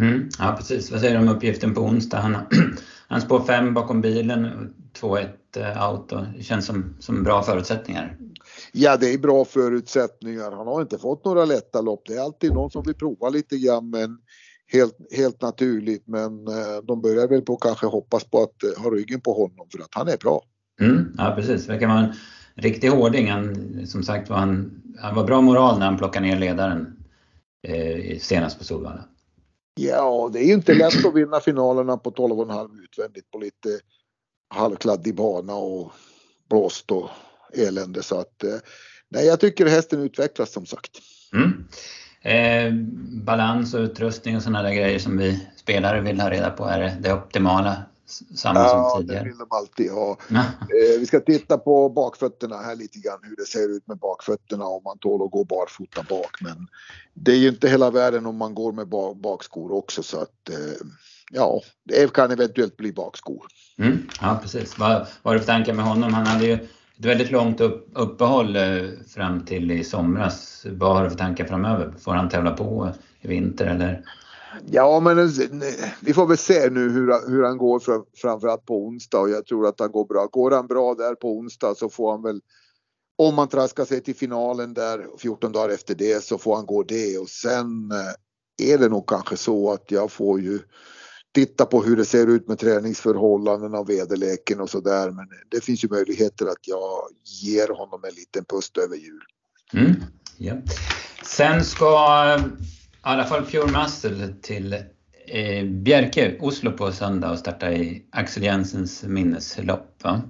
Mm, 0.00 0.28
ja 0.38 0.54
precis. 0.58 0.90
Vad 0.90 1.00
säger 1.00 1.14
du 1.14 1.28
om 1.28 1.36
uppgiften 1.36 1.74
på 1.74 1.80
onsdag? 1.80 2.18
Han, 2.18 2.36
han 3.08 3.20
spår 3.20 3.40
fem 3.40 3.74
bakom 3.74 4.00
bilen, 4.00 4.48
2-1 5.00 5.26
eh, 5.56 5.90
out 5.90 6.12
och 6.12 6.22
det 6.36 6.42
känns 6.42 6.66
som, 6.66 6.96
som 7.00 7.22
bra 7.22 7.42
förutsättningar. 7.42 8.16
Ja 8.72 8.96
det 8.96 9.14
är 9.14 9.18
bra 9.18 9.44
förutsättningar. 9.44 10.52
Han 10.52 10.66
har 10.66 10.82
inte 10.82 10.98
fått 10.98 11.24
några 11.24 11.44
lätta 11.44 11.80
lopp. 11.80 12.02
Det 12.06 12.14
är 12.14 12.20
alltid 12.20 12.52
någon 12.52 12.70
som 12.70 12.82
vill 12.82 12.94
prova 12.94 13.28
lite 13.28 13.58
grann 13.58 13.90
men 13.90 14.18
helt, 14.72 14.96
helt 15.16 15.42
naturligt. 15.42 16.06
Men 16.06 16.48
eh, 16.48 16.82
de 16.86 17.02
börjar 17.02 17.28
väl 17.28 17.42
på 17.42 17.56
kanske 17.56 17.86
hoppas 17.86 18.24
på 18.24 18.42
att 18.42 18.62
eh, 18.62 18.82
ha 18.82 18.90
ryggen 18.90 19.20
på 19.20 19.32
honom 19.32 19.66
för 19.72 19.78
att 19.78 19.94
han 19.94 20.08
är 20.08 20.16
bra. 20.16 20.42
Mm, 20.80 21.14
ja 21.18 21.32
precis, 21.36 21.68
verkar 21.68 21.86
vara 21.86 21.98
en 21.98 22.12
riktig 22.54 22.88
hårding. 22.88 23.30
Han, 23.30 23.56
som 23.86 24.02
sagt 24.02 24.30
var 24.30 24.36
han, 24.36 24.82
han 24.98 25.14
var 25.14 25.24
bra 25.24 25.40
moral 25.40 25.78
när 25.78 25.86
han 25.86 25.98
plockade 25.98 26.26
ner 26.26 26.38
ledaren 26.38 26.96
eh, 27.68 28.18
senast 28.18 28.58
på 28.58 28.64
Solvalla. 28.64 29.04
Ja, 29.74 30.30
det 30.32 30.38
är 30.38 30.44
ju 30.44 30.52
inte 30.52 30.74
lätt 30.74 31.04
att 31.06 31.14
vinna 31.14 31.40
finalerna 31.40 31.96
på 31.96 32.10
12,5 32.10 32.82
utvändigt 32.84 33.30
på 33.30 33.38
lite 33.38 33.68
halvkladdig 34.54 35.14
bana 35.14 35.54
och 35.54 35.92
blåst 36.50 36.90
och 36.90 37.08
elände. 37.54 38.02
Så 38.02 38.20
att, 38.20 38.44
nej, 39.08 39.26
jag 39.26 39.40
tycker 39.40 39.66
hästen 39.66 40.02
utvecklas 40.02 40.52
som 40.52 40.66
sagt. 40.66 40.90
Mm. 41.32 41.68
Eh, 42.26 42.72
balans 43.24 43.74
och 43.74 43.80
utrustning 43.80 44.36
och 44.36 44.42
sådana 44.42 44.62
där 44.62 44.74
grejer 44.74 44.98
som 44.98 45.18
vi 45.18 45.48
spelare 45.56 46.00
vill 46.00 46.20
ha 46.20 46.30
reda 46.30 46.50
på. 46.50 46.64
Är 46.64 46.80
det 46.80 46.96
det 47.00 47.12
optimala? 47.12 47.82
Samma 48.36 48.60
ja, 48.60 48.68
som 48.68 49.00
tidigare? 49.00 49.18
Ja, 49.18 49.24
det 49.24 49.28
vill 49.28 49.38
de 49.38 49.46
alltid 49.50 49.90
ha. 49.90 50.10
eh, 50.30 51.00
vi 51.00 51.06
ska 51.06 51.20
titta 51.20 51.58
på 51.58 51.88
bakfötterna 51.88 52.56
här 52.56 52.76
lite 52.76 52.98
grann, 52.98 53.18
hur 53.22 53.36
det 53.36 53.46
ser 53.46 53.76
ut 53.76 53.86
med 53.86 53.98
bakfötterna 53.98 54.64
om 54.64 54.82
man 54.84 54.98
tål 54.98 55.24
att 55.24 55.30
gå 55.30 55.44
barfota 55.44 56.02
bak. 56.08 56.40
Men 56.40 56.68
det 57.14 57.32
är 57.32 57.36
ju 57.36 57.48
inte 57.48 57.68
hela 57.68 57.90
världen 57.90 58.26
om 58.26 58.36
man 58.36 58.54
går 58.54 58.72
med 58.72 58.88
bakskor 59.16 59.72
också 59.72 60.02
så 60.02 60.20
att 60.20 60.48
eh, 60.50 60.86
ja, 61.32 61.60
det 61.84 62.12
kan 62.12 62.30
eventuellt 62.30 62.76
bli 62.76 62.92
bakskor. 62.92 63.46
Mm, 63.78 64.08
ja, 64.20 64.38
precis. 64.42 64.78
Vad, 64.78 64.90
vad 65.22 65.32
har 65.32 65.34
du 65.34 65.38
för 65.38 65.46
tankar 65.46 65.74
med 65.74 65.84
honom? 65.84 66.14
Han 66.14 66.26
hade 66.26 66.46
ju 66.46 66.52
ett 66.52 67.04
väldigt 67.04 67.30
långt 67.30 67.60
upp, 67.60 67.90
uppehåll 67.94 68.56
eh, 68.56 68.62
fram 69.14 69.44
till 69.44 69.70
i 69.70 69.84
somras. 69.84 70.66
Vad 70.70 70.96
har 70.96 71.04
du 71.04 71.10
för 71.10 71.18
tankar 71.18 71.44
framöver? 71.44 71.94
Får 71.98 72.12
han 72.12 72.28
tävla 72.28 72.50
på 72.50 72.92
i 73.20 73.28
vinter 73.28 73.66
eller? 73.66 74.02
Ja, 74.70 75.00
men 75.00 75.30
vi 76.00 76.14
får 76.14 76.26
väl 76.26 76.38
se 76.38 76.70
nu 76.70 76.88
hur, 76.88 77.30
hur 77.30 77.42
han 77.42 77.58
går 77.58 77.80
fram, 77.80 78.04
framförallt 78.14 78.66
på 78.66 78.86
onsdag 78.86 79.20
och 79.20 79.30
jag 79.30 79.46
tror 79.46 79.66
att 79.66 79.80
han 79.80 79.90
går 79.90 80.04
bra. 80.04 80.26
Går 80.26 80.50
han 80.50 80.66
bra 80.66 80.94
där 80.94 81.14
på 81.14 81.38
onsdag 81.38 81.74
så 81.74 81.88
får 81.88 82.10
han 82.10 82.22
väl 82.22 82.40
om 83.18 83.38
han 83.38 83.48
traskar 83.48 83.84
sig 83.84 84.00
till 84.00 84.16
finalen 84.16 84.74
där 84.74 85.06
14 85.18 85.52
dagar 85.52 85.68
efter 85.68 85.94
det 85.94 86.24
så 86.24 86.38
får 86.38 86.56
han 86.56 86.66
gå 86.66 86.82
det 86.82 87.18
och 87.18 87.28
sen 87.28 87.90
eh, 87.92 88.72
är 88.72 88.78
det 88.78 88.88
nog 88.88 89.08
kanske 89.08 89.36
så 89.36 89.72
att 89.72 89.90
jag 89.90 90.12
får 90.12 90.40
ju 90.40 90.58
titta 91.34 91.66
på 91.66 91.82
hur 91.82 91.96
det 91.96 92.04
ser 92.04 92.26
ut 92.26 92.48
med 92.48 92.58
träningsförhållandena 92.58 93.78
och 93.78 93.90
väderleken 93.90 94.60
och 94.60 94.70
sådär. 94.70 95.10
Men 95.10 95.26
det 95.48 95.64
finns 95.64 95.84
ju 95.84 95.88
möjligheter 95.88 96.46
att 96.46 96.68
jag 96.68 97.08
ger 97.42 97.68
honom 97.68 98.04
en 98.04 98.14
liten 98.14 98.44
pust 98.44 98.78
över 98.78 98.96
jul. 98.96 99.22
Mm, 99.72 99.94
ja. 100.38 100.54
Sen 101.24 101.64
ska 101.64 102.38
i 103.06 103.08
alla 103.08 103.24
fall 103.24 103.44
Pure 103.44 103.72
Muscle 103.72 104.34
till 104.42 104.72
eh, 105.26 105.64
Bjerke, 105.64 106.36
Oslo 106.40 106.72
på 106.72 106.92
söndag 106.92 107.30
och 107.30 107.38
starta 107.38 107.72
i 107.72 108.06
Axel 108.10 108.42
Jensens 108.42 109.02
minneslopp. 109.02 110.04
Va? 110.04 110.22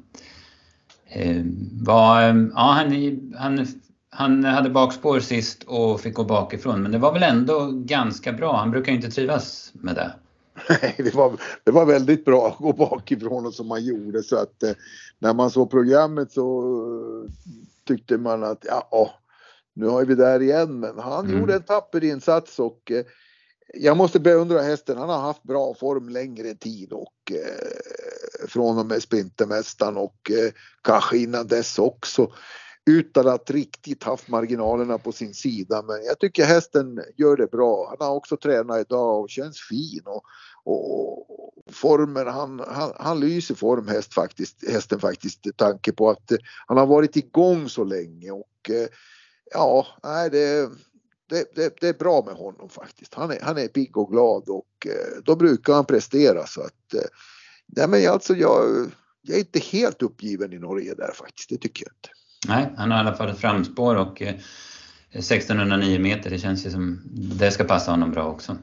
Eh, 1.09 1.42
var, 1.73 2.23
ja, 2.54 2.73
han, 2.73 3.33
han, 3.38 3.66
han 4.11 4.45
hade 4.45 4.71
bakspår 4.71 5.21
sist 5.21 5.62
och 5.62 6.00
fick 6.00 6.14
gå 6.14 6.25
bakifrån 6.25 6.83
men 6.83 6.92
det 6.92 6.99
var 6.99 7.12
väl 7.12 7.23
ändå 7.23 7.71
ganska 7.73 8.33
bra. 8.33 8.56
Han 8.56 8.71
brukar 8.71 8.92
ju 8.92 8.97
inte 8.97 9.11
trivas 9.11 9.73
med 9.75 9.95
det. 9.95 10.12
Nej, 10.68 10.95
det 10.99 11.14
var, 11.14 11.33
det 11.64 11.71
var 11.71 11.87
väldigt 11.87 12.25
bra 12.25 12.49
att 12.49 12.59
gå 12.59 12.73
bakifrån 12.73 13.47
och 13.47 13.54
som 13.54 13.68
man 13.68 13.85
gjorde 13.85 14.23
så 14.23 14.37
att 14.37 14.62
eh, 14.62 14.73
när 15.18 15.35
man 15.35 15.50
såg 15.50 15.71
programmet 15.71 16.33
så 16.33 16.61
eh, 16.61 17.30
tyckte 17.85 18.18
man 18.18 18.45
att 18.45 18.64
ja, 18.68 19.11
nu 19.76 19.87
har 19.87 20.04
vi 20.04 20.14
där 20.14 20.42
igen 20.42 20.80
men 20.80 20.99
han 20.99 21.26
mm. 21.26 21.40
gjorde 21.40 21.54
en 21.54 21.62
tapper 21.62 22.04
insats 22.04 22.59
och 22.59 22.90
eh, 22.90 23.04
jag 23.75 23.97
måste 23.97 24.21
beundra 24.21 24.62
hästen. 24.62 24.99
Han 24.99 25.09
har 25.09 25.21
haft 25.21 25.42
bra 25.42 25.75
form 25.75 26.09
längre 26.09 26.54
tid 26.54 26.92
och 26.92 27.33
eh, 27.33 28.49
från 28.49 28.78
och 28.78 28.87
med 28.87 29.02
Sprintermästaren 29.02 29.97
och 29.97 30.30
eh, 30.30 30.52
kanske 30.83 31.18
innan 31.18 31.47
dess 31.47 31.78
också 31.78 32.33
utan 32.90 33.28
att 33.28 33.50
riktigt 33.50 34.02
haft 34.04 34.28
marginalerna 34.28 34.99
på 34.99 35.12
sin 35.12 35.35
sida. 35.35 35.83
Men 35.83 36.04
jag 36.04 36.18
tycker 36.18 36.45
hästen 36.45 37.02
gör 37.16 37.37
det 37.37 37.50
bra. 37.50 37.87
Han 37.88 38.09
har 38.09 38.14
också 38.14 38.37
tränat 38.37 38.80
idag 38.80 39.21
och 39.21 39.30
känns 39.30 39.61
fin 39.61 40.02
och, 40.04 40.25
och, 40.64 41.26
formen, 41.73 42.26
han, 42.26 42.62
han, 42.68 42.92
han 42.97 43.21
lyser 43.21 43.54
form 43.54 43.88
häst 43.88 44.14
faktiskt, 44.14 44.71
hästen 44.71 45.00
faktiskt 45.00 45.47
tanke 45.56 45.92
på 45.92 46.11
att 46.11 46.33
han 46.66 46.76
har 46.76 46.87
varit 46.87 47.16
igång 47.16 47.68
så 47.68 47.85
länge 47.85 48.30
och 48.30 48.71
eh, 48.71 48.88
ja, 49.53 49.87
nej 50.03 50.31
det, 50.31 50.71
det, 51.29 51.55
det, 51.55 51.81
det, 51.81 51.88
är 51.88 51.99
bra 51.99 52.23
med 52.26 52.35
honom 52.35 52.69
faktiskt. 52.69 53.15
Han 53.15 53.31
är, 53.31 53.38
han 53.43 53.59
är 53.59 53.69
pigg 53.69 53.97
och 53.97 54.11
glad 54.11 54.49
och 54.49 54.87
eh, 54.87 55.23
då 55.25 55.37
brukar 55.37 55.73
han 55.73 55.85
prestera 55.85 56.47
så 56.47 56.61
att 56.61 56.95
eh, 56.95 57.09
nej 57.67 57.88
men 57.88 58.11
alltså 58.11 58.35
jag, 58.35 58.91
jag 59.23 59.37
är 59.37 59.41
inte 59.41 59.59
helt 59.59 60.03
uppgiven 60.03 60.53
i 60.53 60.59
Norge 60.59 60.95
där 60.95 61.12
faktiskt, 61.15 61.49
det 61.49 61.57
tycker 61.57 61.85
jag 61.87 61.93
inte. 61.93 62.09
Nej, 62.49 62.75
han 62.76 62.91
har 62.91 62.99
i 62.99 63.00
alla 63.00 63.17
fall 63.17 63.31
ett 63.31 63.38
framspår 63.38 63.97
och 63.97 64.23
1609 64.23 65.99
meter, 65.99 66.31
det 66.31 66.38
känns 66.38 66.67
ju 66.67 66.71
som 66.71 67.00
det 67.38 67.50
ska 67.50 67.65
passa 67.65 67.91
honom 67.91 68.11
bra 68.11 68.26
också. 68.26 68.57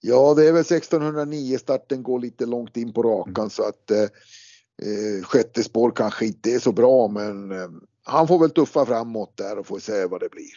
Ja, 0.00 0.34
det 0.34 0.48
är 0.48 0.52
väl 0.52 0.60
1609 0.60 1.58
starten 1.58 2.02
går 2.02 2.20
lite 2.20 2.46
långt 2.46 2.76
in 2.76 2.92
på 2.92 3.02
rakan 3.02 3.34
mm. 3.44 3.50
så 3.50 3.68
att 3.68 3.90
eh, 3.90 4.02
eh, 4.02 5.24
sjätte 5.24 5.62
spår 5.62 5.92
kanske 5.96 6.26
inte 6.26 6.50
är 6.50 6.58
så 6.58 6.72
bra 6.72 7.08
men 7.08 7.52
eh, 7.52 7.68
han 8.04 8.28
får 8.28 8.38
väl 8.38 8.50
tuffa 8.50 8.86
framåt 8.86 9.36
där 9.36 9.58
och 9.58 9.66
får 9.66 9.78
se 9.78 10.06
vad 10.06 10.20
det 10.20 10.28
blir. 10.28 10.50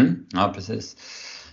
Mm, 0.00 0.26
ja, 0.30 0.52
precis. 0.54 0.96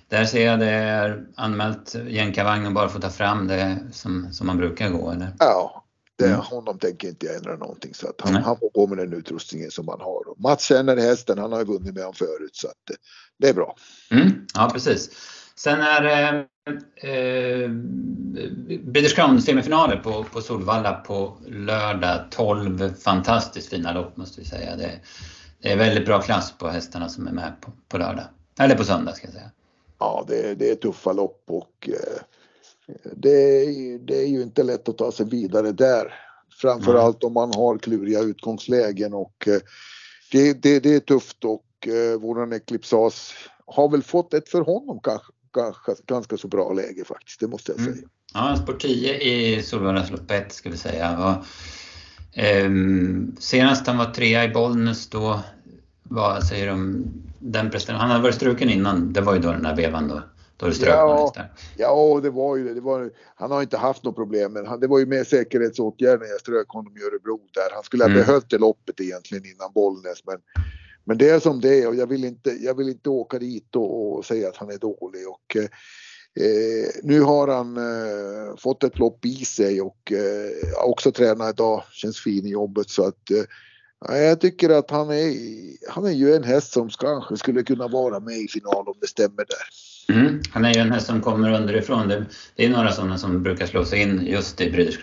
Där 0.09 0.25
ser 0.25 0.45
jag 0.45 0.59
det 0.59 0.71
är 0.71 1.27
anmält 1.35 1.95
jänkarvagn 2.07 2.65
och 2.65 2.73
bara 2.73 2.89
få 2.89 2.99
ta 2.99 3.09
fram 3.09 3.47
det 3.47 3.79
som, 3.91 4.33
som 4.33 4.47
man 4.47 4.57
brukar 4.57 4.89
gå 4.89 5.11
eller? 5.11 5.33
Ja, 5.39 5.83
det, 6.15 6.25
mm. 6.25 6.39
honom 6.39 6.79
tänker 6.79 7.07
inte 7.07 7.25
jag 7.25 7.35
ändra 7.35 7.55
någonting 7.55 7.93
så 7.93 8.07
att 8.09 8.21
han, 8.21 8.33
han 8.35 8.57
får 8.59 8.69
gå 8.69 8.87
med 8.87 8.97
den 8.97 9.13
utrustningen 9.13 9.71
som 9.71 9.87
han 9.87 10.01
har. 10.01 10.29
Och 10.29 10.39
Mats 10.39 10.63
känner 10.63 10.97
hästen, 10.97 11.37
han 11.37 11.51
har 11.51 11.65
vunnit 11.65 11.93
med 11.93 12.03
honom 12.03 12.13
förut 12.13 12.55
så 12.55 12.67
att 12.67 12.77
det, 12.87 12.95
det 13.37 13.49
är 13.49 13.53
bra. 13.53 13.75
Mm, 14.11 14.45
ja 14.53 14.69
precis. 14.73 15.09
Sen 15.55 15.79
är 15.81 16.01
det 16.01 16.45
eh, 16.95 17.69
British 18.79 19.15
Crown 19.15 19.41
semifinaler 19.41 19.97
på, 19.97 20.23
på 20.23 20.41
Solvalla 20.41 20.93
på 20.93 21.37
lördag. 21.47 22.19
12 22.31 22.93
fantastiskt 22.93 23.69
fina 23.69 23.93
lopp 23.93 24.17
måste 24.17 24.41
vi 24.41 24.47
säga. 24.47 24.75
Det, 24.75 24.91
det 25.61 25.71
är 25.71 25.77
väldigt 25.77 26.05
bra 26.05 26.21
klass 26.21 26.53
på 26.57 26.67
hästarna 26.67 27.09
som 27.09 27.27
är 27.27 27.31
med 27.31 27.53
på, 27.61 27.71
på 27.87 27.97
lördag. 27.97 28.25
Eller 28.59 28.75
på 28.75 28.83
söndag 28.83 29.13
ska 29.13 29.27
jag 29.27 29.33
säga. 29.33 29.51
Ja, 29.99 30.25
det, 30.27 30.55
det 30.55 30.69
är 30.69 30.75
tuffa 30.75 31.13
lopp 31.13 31.43
och 31.47 31.89
eh, 31.89 32.21
det, 33.15 33.65
det, 33.97 34.21
är 34.23 34.27
ju 34.27 34.41
inte 34.41 34.63
lätt 34.63 34.89
att 34.89 34.97
ta 34.97 35.11
sig 35.11 35.25
vidare 35.25 35.71
där. 35.71 36.13
Framförallt 36.61 37.23
mm. 37.23 37.27
om 37.27 37.33
man 37.33 37.53
har 37.55 37.77
kluriga 37.77 38.19
utgångslägen 38.19 39.13
och 39.13 39.47
eh, 39.47 39.59
det, 40.31 40.53
det, 40.53 40.79
det 40.79 40.95
är 40.95 40.99
tufft 40.99 41.45
och 41.45 41.87
eh, 41.87 42.19
våran 42.19 42.53
Eclipsas 42.53 43.33
har 43.65 43.89
väl 43.89 44.03
fått 44.03 44.33
ett 44.33 44.49
för 44.49 44.61
honom 44.61 44.99
kanske, 45.03 45.33
kanske 45.53 45.95
ganska 46.05 46.37
så 46.37 46.47
bra 46.47 46.73
läge 46.73 47.03
faktiskt, 47.05 47.39
det 47.39 47.47
måste 47.47 47.71
jag 47.71 47.79
mm. 47.79 47.93
säga. 47.93 47.97
Mm. 47.97 48.09
Ja, 48.33 48.57
spår 48.63 48.73
10 48.73 49.19
i 49.19 49.63
Solvallas 49.63 50.11
lopp 50.11 50.31
1 50.31 50.53
ska 50.53 50.69
vi 50.69 50.77
säga. 50.77 51.17
Och, 51.17 51.45
eh, 52.33 52.71
senast 53.39 53.87
han 53.87 53.97
var 53.97 54.05
trea 54.05 54.43
i 54.43 54.49
Bollnäs 54.49 55.09
då, 55.09 55.39
vad 56.03 56.43
säger 56.43 56.67
de, 56.67 57.05
den 57.39 57.69
prestationen, 57.69 58.01
han 58.01 58.09
hade 58.09 58.23
varit 58.23 58.35
struken 58.35 58.69
innan, 58.69 59.13
det 59.13 59.21
var 59.21 59.33
ju 59.33 59.39
då 59.39 59.51
den 59.51 59.63
där 59.63 59.75
vevan 59.75 60.07
då. 60.07 60.21
Då 60.57 60.71
strök 60.71 60.89
ja, 60.89 61.33
Ja, 61.77 62.19
det 62.23 62.29
var 62.29 62.57
ju 62.57 62.63
det. 62.63 62.73
det 62.73 62.81
var, 62.81 63.11
han 63.35 63.51
har 63.51 63.61
inte 63.61 63.77
haft 63.77 64.03
något 64.03 64.15
problem, 64.15 64.53
men 64.53 64.67
han, 64.67 64.79
det 64.79 64.87
var 64.87 64.99
ju 64.99 65.05
mer 65.05 65.23
säkerhetsåtgärder 65.23 66.17
när 66.17 66.27
jag 66.27 66.39
strök 66.39 66.69
honom 66.69 66.97
i 66.97 66.99
Örebro 66.99 67.39
där. 67.53 67.75
Han 67.75 67.83
skulle 67.83 68.03
ha 68.03 68.09
mm. 68.09 68.25
behövt 68.25 68.49
det 68.49 68.57
loppet 68.57 68.99
egentligen 68.99 69.45
innan 69.45 69.71
Bollnäs, 69.73 70.23
men 70.25 70.37
men 71.07 71.17
det 71.17 71.29
är 71.29 71.39
som 71.39 71.61
det 71.61 71.81
är 71.81 71.87
och 71.87 71.95
jag 71.95 72.07
vill 72.07 72.25
inte, 72.25 72.49
jag 72.49 72.77
vill 72.77 72.89
inte 72.89 73.09
åka 73.09 73.39
dit 73.39 73.75
och, 73.75 74.17
och 74.17 74.25
säga 74.25 74.47
att 74.47 74.57
han 74.57 74.69
är 74.69 74.77
dålig. 74.77 75.27
Och, 75.27 75.55
eh, 75.55 75.69
nu 77.03 77.21
har 77.21 77.47
han 77.47 77.77
eh, 77.77 78.55
fått 78.57 78.83
ett 78.83 78.99
lopp 78.99 79.25
i 79.25 79.45
sig 79.45 79.81
och 79.81 80.11
eh, 80.11 80.85
också 80.85 81.11
tränat 81.11 81.53
idag, 81.53 81.83
känns 81.91 82.19
fin 82.19 82.45
i 82.45 82.49
jobbet 82.49 82.89
så 82.89 83.07
att 83.07 83.31
eh, 83.31 84.17
jag 84.17 84.41
tycker 84.41 84.69
att 84.69 84.91
han 84.91 85.09
är, 85.09 85.33
han 85.89 86.05
är 86.05 86.11
ju 86.11 86.35
en 86.35 86.43
häst 86.43 86.73
som 86.73 86.89
kanske 86.89 87.37
skulle 87.37 87.63
kunna 87.63 87.87
vara 87.87 88.19
med 88.19 88.37
i 88.37 88.47
final 88.47 88.87
om 88.87 88.97
det 89.01 89.07
stämmer 89.07 89.45
där. 89.45 90.15
Mm. 90.15 90.41
Han 90.51 90.65
är 90.65 90.73
ju 90.73 90.79
en 90.79 90.91
häst 90.91 91.07
som 91.07 91.21
kommer 91.21 91.61
underifrån. 91.61 92.07
Det, 92.07 92.25
det 92.55 92.65
är 92.65 92.69
några 92.69 92.91
sådana 92.91 93.17
som 93.17 93.43
brukar 93.43 93.65
slå 93.65 93.85
sig 93.85 94.01
in 94.01 94.25
just 94.25 94.61
i 94.61 94.71
British 94.71 94.99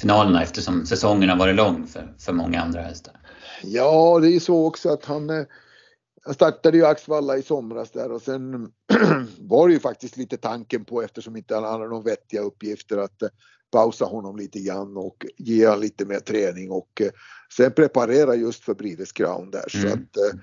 finalerna 0.00 0.42
eftersom 0.42 0.86
säsongen 0.86 1.28
har 1.28 1.36
varit 1.36 1.56
lång 1.56 1.86
för, 1.86 2.14
för 2.18 2.32
många 2.32 2.62
andra 2.62 2.80
hästar. 2.80 3.14
Ja, 3.62 4.18
det 4.22 4.28
är 4.28 4.40
så 4.40 4.66
också 4.66 4.88
att 4.88 5.04
han, 5.04 5.28
han 5.28 5.38
eh, 5.38 6.34
startade 6.34 6.76
ju 6.76 6.86
Axvalla 6.86 7.36
i 7.36 7.42
somras 7.42 7.90
där 7.90 8.12
och 8.12 8.22
sen 8.22 8.72
var 9.38 9.68
det 9.68 9.74
ju 9.74 9.80
faktiskt 9.80 10.16
lite 10.16 10.36
tanken 10.36 10.84
på 10.84 11.02
eftersom 11.02 11.36
inte 11.36 11.54
han 11.54 11.64
hade 11.64 11.88
några 11.88 12.02
vettiga 12.02 12.40
uppgifter 12.40 12.98
att 12.98 13.22
eh, 13.22 13.28
pausa 13.70 14.04
honom 14.04 14.36
lite 14.36 14.60
grann 14.60 14.96
och 14.96 15.26
ge 15.36 15.66
honom 15.66 15.80
lite 15.80 16.04
mer 16.04 16.20
träning 16.20 16.70
och 16.70 17.00
eh, 17.00 17.10
sen 17.56 17.72
preparera 17.72 18.34
just 18.34 18.64
för 18.64 18.74
Brides 18.74 19.12
Crown 19.12 19.50
där 19.50 19.76
mm. 19.76 19.88
så 19.88 19.94
att 19.94 20.34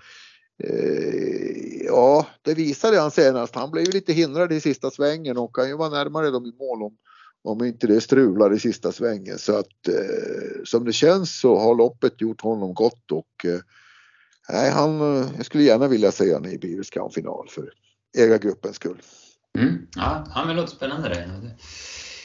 ja, 1.86 2.28
det 2.42 2.54
visade 2.54 3.00
han 3.00 3.12
senast. 3.12 3.56
Han 3.56 3.72
blev 3.72 3.86
ju 3.86 3.92
lite 3.92 4.14
hindrad 4.14 4.54
i 4.54 4.62
sista 4.62 4.92
svängen 4.92 5.38
och 5.38 5.56
kan 5.56 5.68
ju 5.68 5.78
vara 5.78 5.90
närmare 5.90 6.32
dem 6.32 6.46
i 6.46 6.54
mål 6.60 6.84
om, 6.84 6.98
om 7.44 7.66
inte 7.66 7.88
det 7.88 8.02
strular 8.02 8.54
i 8.54 8.60
sista 8.60 8.92
svängen. 8.92 9.38
Så 9.38 9.58
att 9.58 9.88
eh, 9.88 10.64
som 10.64 10.86
det 10.86 10.94
känns 10.94 11.40
så 11.40 11.58
har 11.58 11.76
loppet 11.76 12.22
gjort 12.22 12.42
honom 12.42 12.74
gott 12.74 13.12
och 13.12 13.46
eh, 13.46 13.60
nej, 14.50 14.72
han, 14.72 15.00
jag 15.38 15.46
skulle 15.46 15.64
gärna 15.64 15.88
vilja 15.88 16.12
se 16.12 16.34
honom 16.34 16.52
i 16.52 16.58
Beavers 16.58 17.14
final 17.14 17.48
för 17.50 17.70
ägargruppens 18.16 18.76
skull. 18.76 19.02
Mm, 19.58 19.88
ja, 19.96 20.26
han 20.30 20.48
vill 20.48 20.58
låta 20.58 20.68
spännande 20.68 21.10
det. 21.10 21.30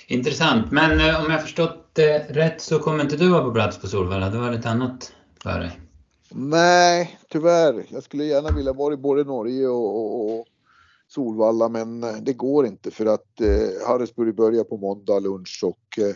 Intressant, 0.06 0.72
men 0.72 1.00
eh, 1.00 1.24
om 1.24 1.30
jag 1.30 1.42
förstått 1.42 1.90
det 1.92 2.18
rätt 2.18 2.60
så 2.60 2.78
kommer 2.78 3.04
inte 3.04 3.16
du 3.16 3.28
vara 3.28 3.44
på 3.44 3.52
plats 3.52 3.78
på 3.78 3.86
Solvalla, 3.86 4.30
du 4.30 4.38
har 4.38 4.52
lite 4.52 4.68
annat 4.68 5.12
för 5.42 5.60
dig? 5.60 5.80
Nej, 6.30 7.18
tyvärr. 7.28 7.86
Jag 7.88 8.02
skulle 8.02 8.24
gärna 8.24 8.50
vilja 8.50 8.72
vara 8.72 8.94
i 8.94 8.96
både 8.96 9.24
Norge 9.24 9.68
och, 9.68 9.96
och, 9.96 10.38
och 10.40 10.46
Solvalla 11.08 11.68
men 11.68 12.00
det 12.24 12.32
går 12.32 12.66
inte 12.66 12.90
för 12.90 13.06
att 13.06 13.40
eh, 13.40 13.86
Harrisburg 13.86 14.34
börjar 14.34 14.64
på 14.64 14.76
måndag 14.76 15.18
lunch 15.18 15.60
och 15.62 15.98
eh, 15.98 16.14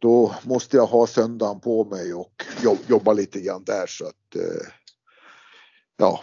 då 0.00 0.34
måste 0.44 0.76
jag 0.76 0.86
ha 0.86 1.06
söndagen 1.06 1.60
på 1.60 1.84
mig 1.84 2.14
och 2.14 2.44
jobba 2.86 3.12
lite 3.12 3.40
grann 3.40 3.64
där 3.64 3.86
så 3.86 4.04
att 4.04 4.36
eh, 4.36 4.66
ja, 5.96 6.20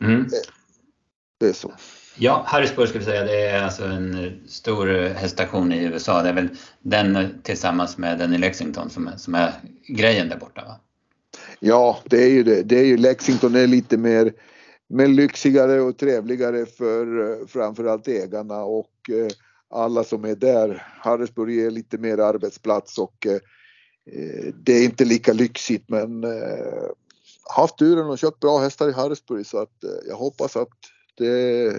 mm. 0.00 0.26
Det, 1.38 1.46
är 1.46 1.52
så. 1.52 1.72
Ja, 2.18 2.44
Harrisburg 2.46 2.88
ska 2.88 2.98
vi 2.98 3.04
säga, 3.04 3.24
det 3.24 3.46
är 3.46 3.62
alltså 3.62 3.84
en 3.84 4.40
stor 4.48 5.08
häststation 5.08 5.72
i 5.72 5.84
USA. 5.84 6.22
Det 6.22 6.28
är 6.28 6.32
väl 6.32 6.48
den 6.80 7.42
tillsammans 7.42 7.98
med 7.98 8.18
den 8.18 8.34
i 8.34 8.38
Lexington 8.38 8.90
som, 8.90 9.10
som 9.16 9.34
är 9.34 9.52
grejen 9.88 10.28
där 10.28 10.36
borta 10.36 10.64
va? 10.64 10.80
Ja, 11.60 11.98
det 12.04 12.24
är 12.24 12.28
ju 12.28 12.42
det. 12.42 12.62
Det 12.62 12.78
är 12.78 12.84
ju 12.84 12.96
Lexington 12.96 13.54
är 13.54 13.66
lite 13.66 13.96
mer, 13.96 14.32
mer 14.88 15.08
lyxigare 15.08 15.80
och 15.80 15.98
trevligare 15.98 16.66
för 16.66 17.46
framförallt 17.46 18.08
ägarna 18.08 18.62
och 18.62 19.10
eh, 19.10 19.28
alla 19.70 20.04
som 20.04 20.24
är 20.24 20.34
där. 20.34 20.86
Harrisburg 21.00 21.58
är 21.58 21.70
lite 21.70 21.98
mer 21.98 22.18
arbetsplats 22.18 22.98
och 22.98 23.26
eh, 23.26 23.40
det 24.54 24.72
är 24.72 24.84
inte 24.84 25.04
lika 25.04 25.32
lyxigt 25.32 25.88
men 25.88 26.24
eh, 26.24 26.90
haft 27.56 27.78
turen 27.78 28.06
och 28.06 28.18
köpt 28.18 28.40
bra 28.40 28.58
hästar 28.58 28.88
i 28.88 28.92
Harrisburg 28.92 29.46
så 29.46 29.58
att 29.58 29.84
jag 30.08 30.16
hoppas 30.16 30.56
att 30.56 30.68
det 31.16 31.72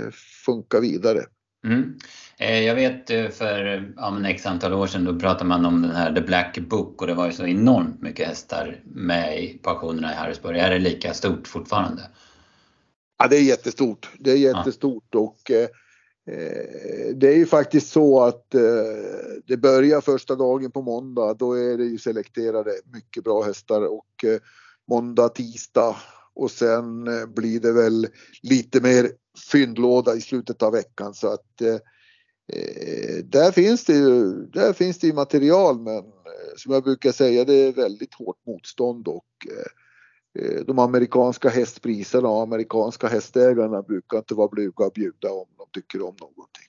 funkar 0.45 0.81
vidare. 0.81 1.19
Mm. 1.65 1.97
Eh, 2.37 2.59
jag 2.59 2.75
vet 2.75 3.09
eh, 3.09 3.29
för 3.29 3.93
ja, 3.95 4.29
x 4.29 4.45
antal 4.45 4.73
år 4.73 4.87
sedan 4.87 5.05
då 5.05 5.19
pratade 5.19 5.45
man 5.45 5.65
om 5.65 5.81
den 5.81 5.91
här 5.91 6.15
The 6.15 6.21
Black 6.21 6.57
Book 6.57 7.01
och 7.01 7.07
det 7.07 7.13
var 7.13 7.25
ju 7.25 7.31
så 7.31 7.45
enormt 7.45 8.01
mycket 8.01 8.27
hästar 8.27 8.81
med 8.85 9.43
i 9.43 9.57
pensionerna 9.63 10.11
i 10.11 10.15
Harrisburg. 10.15 10.57
Är 10.57 10.69
det 10.69 10.79
lika 10.79 11.13
stort 11.13 11.47
fortfarande? 11.47 12.01
Ja, 13.17 13.27
det 13.27 13.37
är 13.37 13.41
jättestort. 13.41 14.09
Det 14.19 14.31
är 14.31 14.37
jättestort 14.37 15.07
ja. 15.09 15.19
och 15.19 15.51
eh, 15.51 15.67
det 17.15 17.27
är 17.27 17.35
ju 17.35 17.45
faktiskt 17.45 17.91
så 17.91 18.23
att 18.23 18.55
eh, 18.55 18.61
det 19.45 19.57
börjar 19.57 20.01
första 20.01 20.35
dagen 20.35 20.71
på 20.71 20.81
måndag. 20.81 21.33
Då 21.33 21.53
är 21.53 21.77
det 21.77 21.85
ju 21.85 21.97
selekterade 21.97 22.71
mycket 22.93 23.23
bra 23.23 23.43
hästar 23.43 23.81
och 23.81 24.23
eh, 24.23 24.39
måndag, 24.87 25.29
tisdag 25.29 25.95
och 26.37 26.51
sen 26.51 27.07
eh, 27.07 27.25
blir 27.25 27.59
det 27.59 27.73
väl 27.73 28.07
lite 28.41 28.81
mer 28.81 29.11
fyndlåda 29.51 30.15
i 30.15 30.21
slutet 30.21 30.63
av 30.63 30.71
veckan 30.71 31.13
så 31.13 31.33
att 31.33 31.61
eh, 31.61 31.75
eh 32.53 33.23
där 33.23 33.51
finns 33.51 33.85
det 33.85 33.93
ju 33.93 34.31
där 34.45 34.73
finns 34.73 34.99
det 34.99 35.07
ju 35.07 35.13
material 35.13 35.79
men 35.79 35.97
eh, 35.97 36.53
som 36.57 36.73
jag 36.73 36.83
brukar 36.83 37.11
säga 37.11 37.45
det 37.45 37.53
är 37.53 37.71
väldigt 37.71 38.13
hårt 38.13 38.37
motstånd 38.47 39.07
och 39.07 39.25
eh, 39.49 40.43
eh, 40.43 40.65
de 40.65 40.79
amerikanska 40.79 41.49
hästpriserna 41.49 42.27
och 42.27 42.43
amerikanska 42.43 43.07
hästägarna 43.07 43.81
brukar 43.81 44.17
inte 44.17 44.33
vara 44.33 44.47
blyga 44.47 44.85
att 44.85 44.93
bjuda 44.93 45.31
om 45.31 45.47
de 45.57 45.81
tycker 45.81 46.01
om 46.01 46.15
någonting. 46.19 46.67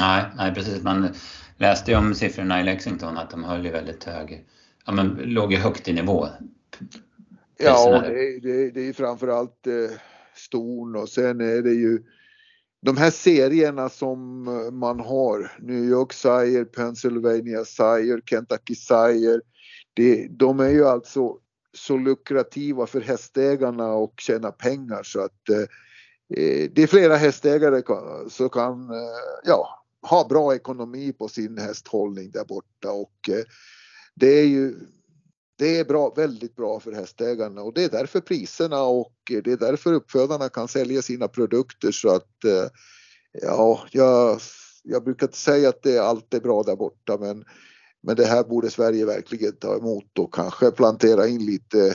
Nej, 0.00 0.24
nej 0.36 0.54
precis. 0.54 0.82
Man 0.82 1.08
läste 1.56 1.90
ju 1.90 1.96
om 1.96 2.14
siffrorna 2.14 2.60
i 2.60 2.64
Lexington 2.64 3.18
att 3.18 3.30
de 3.30 3.44
höll 3.44 3.64
ju 3.64 3.70
väldigt 3.70 4.04
hög, 4.04 4.46
ja 4.86 4.92
men 4.92 5.08
låg 5.08 5.52
ju 5.52 5.58
högt 5.58 5.88
i 5.88 5.92
nivå. 5.92 6.28
Ja, 7.58 8.00
det 8.00 8.06
är, 8.06 8.40
det, 8.40 8.70
det 8.70 8.88
är 8.88 8.92
framförallt 8.92 9.66
eh, 9.66 9.96
ston 10.34 10.96
och 10.96 11.08
sen 11.08 11.40
är 11.40 11.62
det 11.62 11.72
ju 11.72 12.02
de 12.82 12.96
här 12.96 13.10
serierna 13.10 13.88
som 13.88 14.48
eh, 14.48 14.72
man 14.72 15.00
har, 15.00 15.52
New 15.58 15.84
York 15.84 16.12
Sire, 16.12 16.64
Pennsylvania 16.64 17.64
Sire, 17.64 18.20
Kentucky 18.26 18.74
Sire, 18.74 19.40
det, 19.94 20.28
de 20.30 20.60
är 20.60 20.68
ju 20.68 20.86
alltså 20.86 21.38
så 21.72 21.96
lukrativa 21.96 22.86
för 22.86 23.00
hästägarna 23.00 23.92
och 23.92 24.14
tjäna 24.16 24.52
pengar 24.52 25.02
så 25.02 25.20
att 25.20 25.48
eh, 25.48 25.60
eh 26.38 26.70
det 26.72 26.82
är 26.82 26.86
flera 26.86 27.16
hästägare 27.16 27.82
som 28.28 28.48
kan 28.48 28.90
eh, 28.90 29.18
ja, 29.44 29.84
ha 30.02 30.28
bra 30.28 30.54
ekonomi 30.54 31.12
på 31.12 31.28
sin 31.28 31.58
hästhållning 31.58 32.30
där 32.30 32.44
borta. 32.44 32.90
Och 32.90 33.28
eh, 33.28 33.44
det 34.14 34.40
är 34.40 34.46
ju 34.46 34.74
det 35.58 35.78
är 35.78 35.84
bra, 35.84 36.14
väldigt 36.16 36.56
bra 36.56 36.80
för 36.80 36.92
hästägarna 36.92 37.62
och 37.62 37.74
det 37.74 37.84
är 37.84 37.88
därför 37.88 38.20
priserna 38.20 38.82
och 38.82 39.12
det 39.26 39.52
är 39.52 39.56
därför 39.56 39.92
uppfödarna 39.92 40.48
kan 40.48 40.68
sälja 40.68 41.02
sina 41.02 41.28
produkter 41.28 41.90
så 41.92 42.08
att 42.08 42.44
eh, 42.44 42.70
ja, 43.42 43.86
jag, 43.90 44.40
jag 44.82 45.04
brukar 45.04 45.26
inte 45.26 45.38
säga 45.38 45.68
att 45.68 45.82
det 45.82 45.98
allt 45.98 46.34
är 46.34 46.40
bra 46.40 46.62
där 46.62 46.76
borta 46.76 47.18
men, 47.20 47.44
men 48.02 48.16
det 48.16 48.26
här 48.26 48.44
borde 48.44 48.70
Sverige 48.70 49.06
verkligen 49.06 49.56
ta 49.56 49.76
emot 49.76 50.18
och 50.18 50.34
kanske 50.34 50.70
plantera 50.70 51.26
in 51.28 51.46
lite 51.46 51.94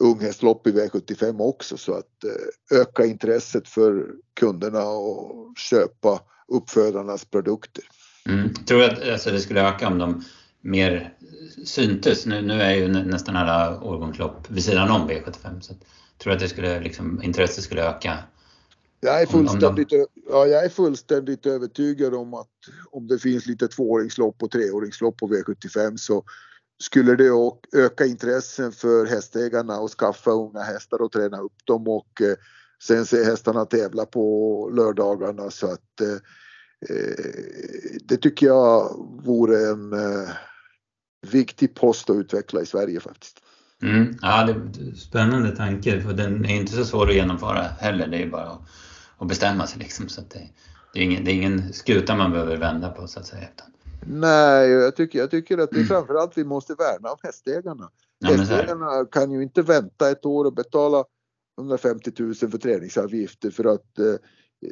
unghästlopp 0.00 0.66
i 0.66 0.72
V75 0.72 1.40
också 1.40 1.76
så 1.76 1.94
att 1.94 2.24
eh, 2.24 2.78
öka 2.80 3.04
intresset 3.04 3.68
för 3.68 4.06
kunderna 4.34 4.88
och 4.88 5.54
köpa 5.56 6.20
uppfödarnas 6.48 7.24
produkter. 7.24 7.84
Mm. 8.28 8.54
Tror 8.54 8.78
du 8.78 8.84
att 8.84 9.08
alltså, 9.08 9.30
det 9.30 9.40
skulle 9.40 9.68
öka 9.68 9.88
om 9.88 9.98
de 9.98 10.24
mer 10.60 11.14
syntes. 11.64 12.26
Nu, 12.26 12.42
nu 12.42 12.62
är 12.62 12.74
ju 12.74 12.88
nästan 12.88 13.36
alla 13.36 13.80
årgångslopp 13.80 14.50
vid 14.50 14.64
sidan 14.64 14.90
om 14.90 15.10
V75 15.10 15.60
så 15.60 15.72
jag 15.72 16.22
tror 16.22 16.32
att 16.32 16.40
det 16.40 16.48
skulle, 16.48 16.80
liksom, 16.80 17.22
intresset 17.22 17.64
skulle 17.64 17.88
öka. 17.88 18.18
Jag 19.00 19.22
är, 19.22 19.26
fullständigt, 19.26 19.90
de... 19.90 20.06
ja, 20.28 20.46
jag 20.46 20.64
är 20.64 20.68
fullständigt 20.68 21.46
övertygad 21.46 22.14
om 22.14 22.34
att 22.34 22.48
om 22.90 23.06
det 23.06 23.18
finns 23.18 23.46
lite 23.46 23.68
tvååringslopp 23.68 24.42
och 24.42 24.50
treåringslopp 24.50 25.16
på 25.16 25.28
V75 25.28 25.96
så 25.96 26.24
skulle 26.82 27.16
det 27.16 27.30
öka 27.76 28.06
intressen 28.06 28.72
för 28.72 29.06
hästägarna 29.06 29.74
att 29.74 29.90
skaffa 29.90 30.30
unga 30.30 30.60
hästar 30.60 31.02
och 31.02 31.12
träna 31.12 31.40
upp 31.40 31.66
dem 31.66 31.88
och 31.88 32.22
eh, 32.22 32.36
sen 32.82 33.06
se 33.06 33.24
hästarna 33.24 33.64
tävla 33.64 34.06
på 34.06 34.70
lördagarna 34.74 35.50
så 35.50 35.66
att 35.66 36.00
eh, 36.00 36.12
eh 36.90 37.24
det 38.04 38.16
tycker 38.16 38.46
jag 38.46 38.94
vore 39.24 39.68
en 39.70 39.92
eh, 39.92 40.28
viktig 41.26 41.74
post 41.74 42.10
att 42.10 42.16
utveckla 42.16 42.60
i 42.60 42.66
Sverige 42.66 43.00
faktiskt. 43.00 43.42
Mm. 43.82 44.16
Ja, 44.22 44.44
det 44.44 44.52
är 44.52 44.94
spännande 44.94 45.56
tanke 45.56 46.00
för 46.00 46.12
den 46.12 46.44
är 46.44 46.56
inte 46.56 46.72
så 46.72 46.84
svår 46.84 47.08
att 47.08 47.14
genomföra 47.14 47.62
heller. 47.62 48.06
Det 48.06 48.22
är 48.22 48.26
bara 48.26 48.58
att, 49.18 49.28
bestämma 49.28 49.66
sig 49.66 49.78
liksom. 49.78 50.08
Så 50.08 50.20
det, 50.20 50.48
det, 50.94 51.00
är 51.00 51.04
ingen, 51.04 51.24
det 51.24 51.30
är 51.30 51.34
ingen 51.34 51.72
skuta 51.72 52.16
man 52.16 52.30
behöver 52.30 52.56
vända 52.56 52.90
på 52.90 53.06
så 53.06 53.20
att 53.20 53.26
säga. 53.26 53.48
Nej, 54.06 54.70
jag 54.70 54.96
tycker, 54.96 55.18
jag 55.18 55.30
tycker 55.30 55.58
att 55.58 55.70
det 55.70 55.80
är 55.80 55.84
framförallt 55.84 56.38
vi 56.38 56.44
måste 56.44 56.74
värna 56.74 57.10
om 57.10 57.18
hästägarna. 57.22 57.90
Ja, 58.18 58.28
hästägarna 58.28 59.04
kan 59.12 59.30
ju 59.30 59.42
inte 59.42 59.62
vänta 59.62 60.10
ett 60.10 60.26
år 60.26 60.44
och 60.44 60.54
betala 60.54 61.04
150 61.58 62.12
000 62.18 62.34
för 62.34 62.58
träningsavgifter 62.58 63.50
för 63.50 63.64
att 63.64 63.98
eh, 63.98 64.14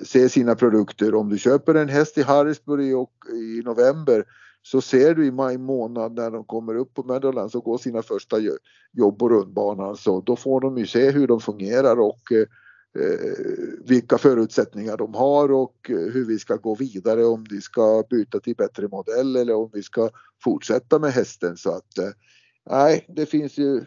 se 0.03 0.29
sina 0.29 0.55
produkter. 0.55 1.15
Om 1.15 1.29
du 1.29 1.39
köper 1.39 1.75
en 1.75 1.89
häst 1.89 2.19
i 2.19 2.23
Harrisburg 2.23 2.97
och, 2.97 3.13
i 3.33 3.63
november 3.65 4.25
så 4.67 4.81
ser 4.81 5.15
du 5.15 5.27
i 5.27 5.31
maj 5.31 5.59
månad 5.59 6.15
när 6.15 6.31
de 6.31 6.45
kommer 6.45 6.75
upp 6.75 6.95
på 6.95 7.03
Meadowlands 7.03 7.55
och 7.55 7.65
går 7.65 7.79
sina 7.79 8.03
första 8.03 8.37
jobb 8.93 9.19
på 9.19 9.29
rundbanan 9.29 9.97
så 9.97 10.21
då 10.21 10.37
får 10.37 10.61
de 10.61 10.79
ju 10.79 10.87
se 10.87 11.11
hur 11.11 11.27
de 11.27 11.41
fungerar 11.41 12.01
och 12.01 12.33
eh, 12.33 12.47
vilka 13.85 14.19
förutsättningar 14.19 14.97
de 14.97 15.15
har 15.15 15.53
och 15.53 15.77
hur 15.89 16.25
vi 16.25 16.39
ska 16.39 16.57
gå 16.57 16.75
vidare 16.75 17.25
om 17.25 17.47
vi 17.51 17.61
ska 17.61 18.05
byta 18.11 18.41
till 18.41 18.57
bättre 18.57 18.89
modell 18.89 19.37
eller 19.37 19.55
om 19.55 19.71
vi 19.73 19.83
ska 19.83 20.11
fortsätta 20.45 20.99
med 20.99 21.13
hästen 21.13 21.57
så 21.57 21.71
att 21.71 21.99
eh, 21.99 22.11
nej, 22.71 23.07
det 23.09 23.27
finns 23.27 23.59
ju 23.59 23.85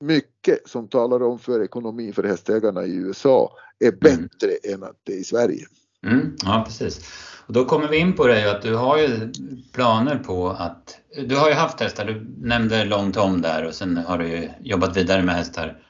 mycket 0.00 0.68
som 0.68 0.88
talar 0.88 1.22
om 1.22 1.38
för 1.38 1.62
ekonomin 1.62 2.12
för 2.12 2.24
hästägarna 2.24 2.84
i 2.84 2.94
USA 2.94 3.52
är 3.78 3.88
mm. 3.88 3.98
bättre 4.00 4.56
mm. 4.64 4.74
än 4.74 4.88
att 4.88 5.00
det 5.02 5.12
är 5.12 5.18
i 5.18 5.24
Sverige. 5.24 5.66
Mm, 6.06 6.36
ja, 6.44 6.62
precis. 6.66 7.00
Och 7.46 7.52
då 7.52 7.64
kommer 7.64 7.88
vi 7.88 7.96
in 7.96 8.12
på 8.12 8.26
det 8.26 8.50
att 8.50 8.62
du 8.62 8.74
har 8.74 8.98
ju 8.98 9.32
planer 9.72 10.18
på 10.18 10.50
att, 10.50 10.98
du 11.26 11.36
har 11.36 11.48
ju 11.48 11.54
haft 11.54 11.80
hästar, 11.80 12.04
du 12.04 12.26
nämnde 12.38 12.84
långt 12.84 13.16
om 13.16 13.42
där 13.42 13.66
och 13.66 13.74
sen 13.74 13.96
har 13.96 14.18
du 14.18 14.28
ju 14.28 14.50
jobbat 14.60 14.96
vidare 14.96 15.22
med 15.22 15.34
hästar 15.34 15.82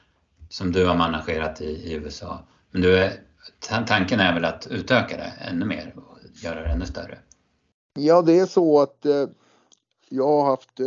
som 0.49 0.71
du 0.71 0.85
har 0.85 0.95
managerat 0.95 1.61
i, 1.61 1.65
i 1.65 1.93
USA. 1.93 2.39
Men 2.71 2.81
du 2.81 2.97
är, 2.97 3.13
tanken 3.87 4.19
är 4.19 4.33
väl 4.33 4.45
att 4.45 4.67
utöka 4.67 5.17
det 5.17 5.33
ännu 5.49 5.65
mer 5.65 5.93
och 5.95 6.17
göra 6.43 6.61
det 6.61 6.67
ännu 6.67 6.85
större? 6.85 7.17
Ja, 7.93 8.21
det 8.21 8.39
är 8.39 8.45
så 8.45 8.81
att 8.81 9.05
eh, 9.05 9.27
jag 10.09 10.27
har 10.27 10.45
haft, 10.45 10.79
eh, 10.79 10.85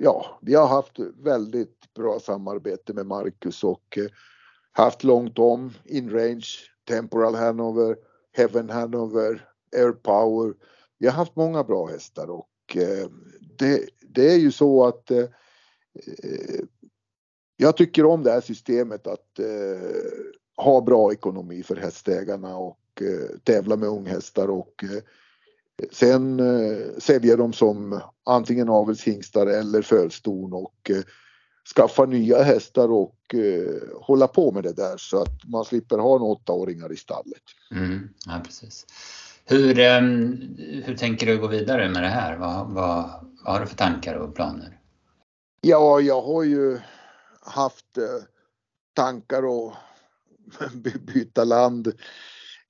ja, 0.00 0.38
vi 0.42 0.54
har 0.54 0.66
haft 0.66 0.98
väldigt 1.22 1.94
bra 1.94 2.20
samarbete 2.20 2.92
med 2.92 3.06
Marcus 3.06 3.64
och 3.64 3.98
eh, 3.98 4.04
haft 4.72 5.04
långt 5.04 5.38
om, 5.38 5.72
in 5.84 6.10
range, 6.10 6.46
temporal 6.84 7.34
hanover, 7.34 7.96
heaven 8.36 8.70
hanover, 8.70 9.48
air 9.76 9.92
power. 9.92 10.54
Vi 10.98 11.06
har 11.06 11.14
haft 11.14 11.36
många 11.36 11.64
bra 11.64 11.86
hästar 11.86 12.30
och 12.30 12.76
eh, 12.76 13.08
det, 13.58 13.88
det, 14.00 14.32
är 14.32 14.36
ju 14.36 14.52
så 14.52 14.84
att 14.86 15.10
eh, 15.10 15.18
eh, 16.22 16.64
jag 17.56 17.76
tycker 17.76 18.04
om 18.04 18.22
det 18.22 18.30
här 18.30 18.40
systemet 18.40 19.06
att 19.06 19.38
eh, 19.38 20.24
ha 20.56 20.80
bra 20.80 21.12
ekonomi 21.12 21.62
för 21.62 21.76
hästägarna 21.76 22.56
och 22.56 22.78
eh, 23.00 23.38
tävla 23.44 23.76
med 23.76 23.88
unghästar 23.88 24.50
och 24.50 24.84
eh, 24.84 25.02
sen 25.90 26.40
eh, 26.40 26.98
sälja 26.98 27.36
dem 27.36 27.52
som 27.52 28.00
antingen 28.24 28.68
avelshingstar 28.68 29.46
eller 29.46 29.82
fölston 29.82 30.52
och 30.52 30.90
eh, 30.90 31.02
skaffa 31.76 32.06
nya 32.06 32.42
hästar 32.42 32.92
och 32.92 33.34
eh, 33.34 34.00
hålla 34.00 34.28
på 34.28 34.52
med 34.52 34.62
det 34.62 34.72
där 34.72 34.96
så 34.96 35.22
att 35.22 35.44
man 35.44 35.64
slipper 35.64 35.98
ha 35.98 36.16
en 36.16 36.22
åttaåringar 36.22 36.92
i 36.92 36.96
stallet. 36.96 37.42
Mm, 37.70 38.08
ja, 38.26 38.40
precis. 38.44 38.86
Hur, 39.44 39.78
eh, 39.78 40.00
hur 40.84 40.96
tänker 40.96 41.26
du 41.26 41.38
gå 41.38 41.46
vidare 41.46 41.88
med 41.88 42.02
det 42.02 42.08
här? 42.08 42.36
Vad, 42.36 42.66
vad, 42.66 43.26
vad 43.44 43.54
har 43.54 43.60
du 43.60 43.66
för 43.66 43.76
tankar 43.76 44.14
och 44.14 44.34
planer? 44.34 44.78
Ja, 45.60 46.00
jag 46.00 46.22
har 46.22 46.42
ju 46.42 46.78
haft 47.40 47.98
eh, 47.98 48.24
tankar 48.94 49.42
att 49.42 49.74
byta 51.14 51.44
land 51.44 51.92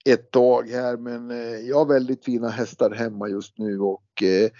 ett 0.04 0.30
tag 0.30 0.68
här 0.68 0.96
men 0.96 1.30
eh, 1.30 1.59
jag 1.68 1.76
har 1.76 1.87
väldigt 1.87 2.24
fina 2.24 2.48
hästar 2.48 2.90
hemma 2.90 3.28
just 3.28 3.59
nu 3.59 3.80
och 3.80 4.04
Eh, 4.22 4.50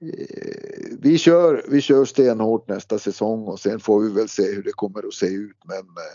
Eh, 0.00 0.96
vi 0.98 1.18
kör, 1.18 1.64
vi 1.68 1.80
kör 1.80 2.04
stenhårt 2.04 2.68
nästa 2.68 2.98
säsong 2.98 3.44
och 3.44 3.60
sen 3.60 3.80
får 3.80 4.00
vi 4.00 4.10
väl 4.10 4.28
se 4.28 4.54
hur 4.54 4.62
det 4.62 4.72
kommer 4.72 5.08
att 5.08 5.14
se 5.14 5.26
ut. 5.26 5.56
Men 5.64 5.78
eh, 5.78 6.14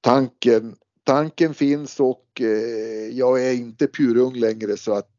tanken, 0.00 0.76
tanken 1.04 1.54
finns 1.54 2.00
och 2.00 2.40
eh, 2.40 3.08
jag 3.12 3.46
är 3.46 3.52
inte 3.52 3.86
purung 3.86 4.34
längre 4.34 4.76
så 4.76 4.92
att 4.92 5.10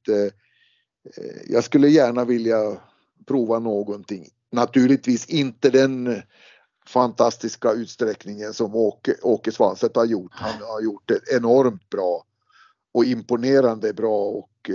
jag 1.48 1.64
skulle 1.64 1.88
gärna 1.88 2.26
vilja 2.26 2.78
prova 3.26 3.60
någonting. 3.60 4.30
Naturligtvis 4.52 5.26
inte 5.26 5.70
den 5.70 6.22
fantastiska 6.88 7.72
utsträckningen 7.72 8.54
som 8.54 8.76
Åke, 8.76 9.16
Åke 9.22 9.52
Svanstedt 9.52 9.96
har 9.96 10.06
gjort. 10.06 10.32
Han 10.34 10.62
har 10.62 10.82
gjort 10.82 11.04
det 11.06 11.20
enormt 11.36 11.90
bra 11.90 12.24
och 12.92 13.06
imponerande 13.06 13.94
bra 13.94 14.26
och 14.26 14.70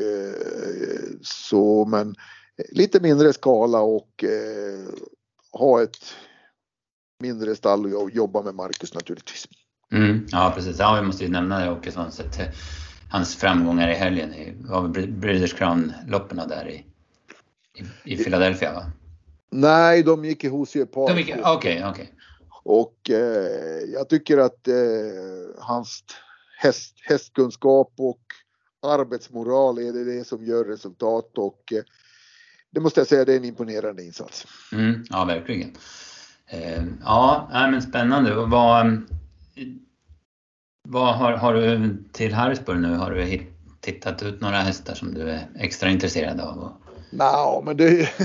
så 1.22 1.84
men 1.84 2.14
lite 2.68 3.00
mindre 3.00 3.32
skala 3.32 3.80
och 3.80 4.24
eh, 4.24 4.88
ha 5.52 5.82
ett 5.82 5.98
mindre 7.20 7.56
stall 7.56 7.94
och 7.94 8.10
jobba 8.10 8.42
med 8.42 8.54
Marcus 8.54 8.94
naturligtvis. 8.94 9.48
Mm, 9.92 10.26
ja 10.30 10.52
precis, 10.56 10.78
ja, 10.78 10.94
vi 11.00 11.06
måste 11.06 11.24
ju 11.24 11.30
nämna 11.30 11.58
det 11.58 11.70
Åkesson. 11.70 12.10
Hans 13.10 13.36
framgångar 13.36 13.88
i 13.88 13.94
helgen 13.94 14.34
i 14.34 14.52
Breeders 15.06 15.54
Crown-loppen 15.54 16.48
där 16.48 16.68
i, 16.68 16.84
i, 18.04 18.14
i 18.14 18.24
Philadelphia 18.24 18.72
va? 18.74 18.82
Nej, 19.50 20.02
de 20.02 20.24
gick 20.24 20.44
i 20.44 20.48
Hosier 20.48 20.84
Park. 20.84 21.10
Okej, 21.10 21.42
okej. 21.44 21.56
Okay, 21.56 21.90
okay. 21.90 22.06
Och 22.62 23.10
eh, 23.10 23.80
jag 23.92 24.08
tycker 24.08 24.38
att 24.38 24.68
eh, 24.68 24.74
hans 25.58 26.04
häst, 26.58 26.94
hästkunskap 27.08 27.92
och 27.98 28.20
arbetsmoral 28.82 29.78
är 29.78 29.92
det, 29.92 30.04
det 30.04 30.24
som 30.24 30.44
gör 30.44 30.64
resultat 30.64 31.38
och 31.38 31.72
eh, 31.72 31.82
det 32.70 32.80
måste 32.80 33.00
jag 33.00 33.06
säga, 33.06 33.24
det 33.24 33.32
är 33.32 33.36
en 33.36 33.44
imponerande 33.44 34.04
insats. 34.04 34.46
Mm, 34.72 35.04
ja, 35.10 35.24
verkligen. 35.24 35.76
Eh, 36.46 36.84
ja, 37.00 37.48
men 37.52 37.82
spännande. 37.82 38.34
Vad, 38.34 39.02
vad 40.88 41.14
har, 41.14 41.32
har 41.32 41.54
du 41.54 41.96
till 42.12 42.34
Harrisburg 42.34 42.80
nu? 42.80 42.94
Har 42.94 43.10
du 43.10 43.46
tittat 43.80 44.22
ut 44.22 44.40
några 44.40 44.56
hästar 44.56 44.94
som 44.94 45.14
du 45.14 45.30
är 45.30 45.48
extra 45.58 45.90
intresserad 45.90 46.40
av? 46.40 46.72
Nej, 47.10 47.62
men 47.64 47.76
det 47.76 48.08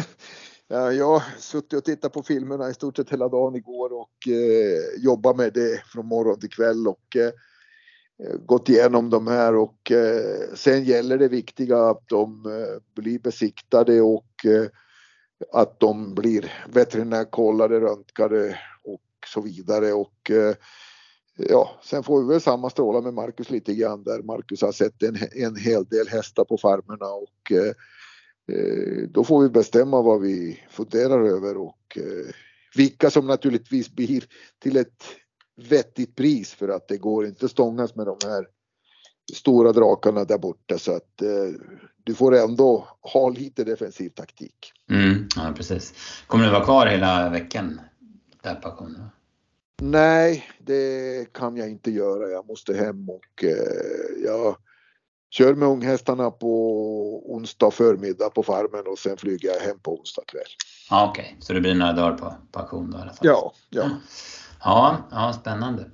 Ja, 0.67 0.91
jag 0.91 1.19
har 1.19 1.23
suttit 1.39 1.73
och 1.73 1.83
tittat 1.83 2.13
på 2.13 2.23
filmerna 2.23 2.69
i 2.69 2.73
stort 2.73 2.97
sett 2.97 3.09
hela 3.09 3.29
dagen 3.29 3.55
igår 3.55 3.93
och 3.93 4.27
eh, 4.27 5.03
jobbat 5.03 5.37
med 5.37 5.53
det 5.53 5.83
från 5.85 6.07
morgon 6.07 6.39
till 6.39 6.49
kväll 6.49 6.87
och 6.87 7.15
eh, 7.15 7.25
Eh, 7.25 7.31
Eh, 8.23 8.37
gått 8.37 8.69
igenom 8.69 9.09
de 9.09 9.27
här 9.27 9.55
och 9.55 9.91
eh, 9.91 10.53
sen 10.53 10.83
gäller 10.83 11.17
det 11.17 11.27
viktiga 11.27 11.77
att 11.77 12.07
de 12.07 12.45
eh, 12.45 13.01
blir 13.01 13.19
besiktade 13.19 14.01
och 14.01 14.45
att 15.53 15.79
de 15.79 16.15
blir 16.15 16.53
veterinärkollade, 16.73 17.79
röntgade 17.79 18.59
och 18.83 19.01
så 19.27 19.41
vidare. 19.41 19.93
Och 19.93 20.31
ja, 21.37 21.79
sen 21.83 22.03
får 22.03 22.21
vi 22.21 22.27
väl 22.27 22.41
sammanstråla 22.41 23.01
med 23.01 23.13
Marcus 23.13 23.49
lite 23.49 23.73
grann 23.73 24.03
där. 24.03 24.23
Marcus 24.23 24.61
har 24.61 24.71
sett 24.71 25.03
en, 25.03 25.17
en 25.31 25.55
hel 25.55 25.85
del 25.85 26.07
hästar 26.07 26.45
på 26.45 26.57
farmerna 26.57 27.05
och 27.05 27.51
eh, 27.51 27.73
då 29.09 29.23
får 29.23 29.41
vi 29.41 29.49
bestämma 29.49 30.01
vad 30.01 30.21
vi 30.21 30.59
funderar 30.69 31.21
över 31.23 31.57
och 31.57 31.97
eh, 31.97 32.33
vilka 32.75 33.09
som 33.09 33.27
naturligtvis 33.27 33.95
blir 33.95 34.23
till 34.59 34.77
ett 34.77 35.03
vettigt 35.55 36.15
pris 36.15 36.53
för 36.53 36.69
att 36.69 36.87
det 36.87 36.97
går 36.97 37.25
inte 37.25 37.49
stångas 37.49 37.95
med 37.95 38.05
de 38.05 38.17
här 38.23 38.47
stora 39.33 39.71
drakarna 39.71 40.23
där 40.23 40.37
borta 40.37 40.77
så 40.77 40.95
att 40.95 41.21
eh, 41.21 41.59
du 42.03 42.15
får 42.15 42.35
ändå 42.35 42.87
ha 43.01 43.29
lite 43.29 43.63
defensiv 43.63 44.09
taktik. 44.09 44.73
Mm, 44.89 45.27
ja 45.35 45.53
precis. 45.55 45.93
Kommer 46.27 46.45
du 46.45 46.51
vara 46.51 46.63
kvar 46.63 46.87
hela 46.87 47.29
veckan 47.29 47.81
där 48.43 48.55
på 48.55 48.67
auktionen? 48.67 49.09
Nej, 49.81 50.43
det 50.59 51.33
kan 51.33 51.57
jag 51.57 51.69
inte 51.69 51.91
göra. 51.91 52.29
Jag 52.29 52.47
måste 52.47 52.73
hem 52.73 53.09
och 53.09 53.43
eh, 53.43 54.23
jag 54.23 54.57
kör 55.29 55.55
med 55.55 55.67
unghästarna 55.67 56.31
på 56.31 57.33
onsdag 57.33 57.71
förmiddag 57.71 58.29
på 58.29 58.43
farmen 58.43 58.87
och 58.87 58.99
sen 58.99 59.17
flyger 59.17 59.49
jag 59.49 59.59
hem 59.59 59.79
på 59.79 59.99
onsdag 59.99 60.23
kväll. 60.27 60.41
Ja, 60.89 61.09
Okej, 61.09 61.23
okay. 61.23 61.41
så 61.41 61.53
det 61.53 61.61
blir 61.61 61.75
några 61.75 61.93
dagar 61.93 62.17
på, 62.17 62.33
på 62.51 62.59
auktion 62.59 62.91
då 62.91 62.97
i 62.97 63.01
alla 63.01 63.13
fall? 63.13 63.27
Ja, 63.27 63.53
ja. 63.69 63.89
Ja, 64.65 65.07
ja 65.11 65.33
spännande. 65.33 65.85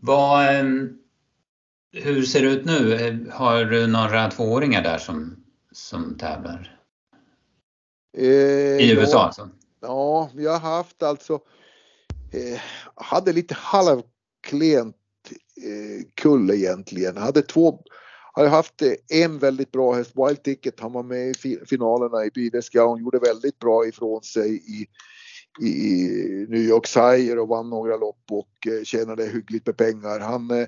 Vad, 0.00 0.56
ehm, 0.56 0.98
hur 1.92 2.22
ser 2.22 2.42
det 2.42 2.48
ut 2.48 2.64
nu? 2.64 3.30
Har 3.32 3.64
du 3.64 3.86
några 3.86 4.30
tvååringar 4.30 4.82
där 4.82 4.98
som, 4.98 5.44
som 5.72 6.18
tävlar? 6.18 6.80
Eh, 8.16 8.24
I 8.24 8.92
USA 8.92 9.18
ja, 9.18 9.24
alltså? 9.24 9.48
Ja, 9.80 10.30
vi 10.34 10.46
har 10.46 10.58
haft 10.58 11.02
alltså, 11.02 11.40
eh, 12.32 12.60
hade 12.94 13.32
lite 13.32 13.54
halvklent 13.54 14.96
eh, 15.56 16.06
kull 16.14 16.50
egentligen. 16.50 17.16
Hade 17.16 17.42
två, 17.42 17.78
hade 18.32 18.48
haft 18.48 18.82
en 19.08 19.38
väldigt 19.38 19.72
bra 19.72 19.94
häst, 19.94 20.12
Wild 20.14 20.42
Ticket, 20.42 20.80
han 20.80 20.92
var 20.92 21.02
med 21.02 21.28
i 21.44 21.58
finalerna 21.66 22.24
i 22.24 22.30
Bideska, 22.30 22.84
hon 22.84 23.00
gjorde 23.00 23.18
väldigt 23.18 23.58
bra 23.58 23.86
ifrån 23.86 24.22
sig 24.22 24.56
i 24.56 24.86
i 25.60 26.06
New 26.48 26.60
York 26.60 26.86
Sire 26.86 27.40
och 27.40 27.48
vann 27.48 27.70
några 27.70 27.96
lopp 27.96 28.22
och 28.30 28.72
eh, 28.72 28.84
tjänade 28.84 29.24
hyggligt 29.24 29.66
med 29.66 29.76
pengar. 29.76 30.20
Han 30.20 30.50
eh, 30.50 30.66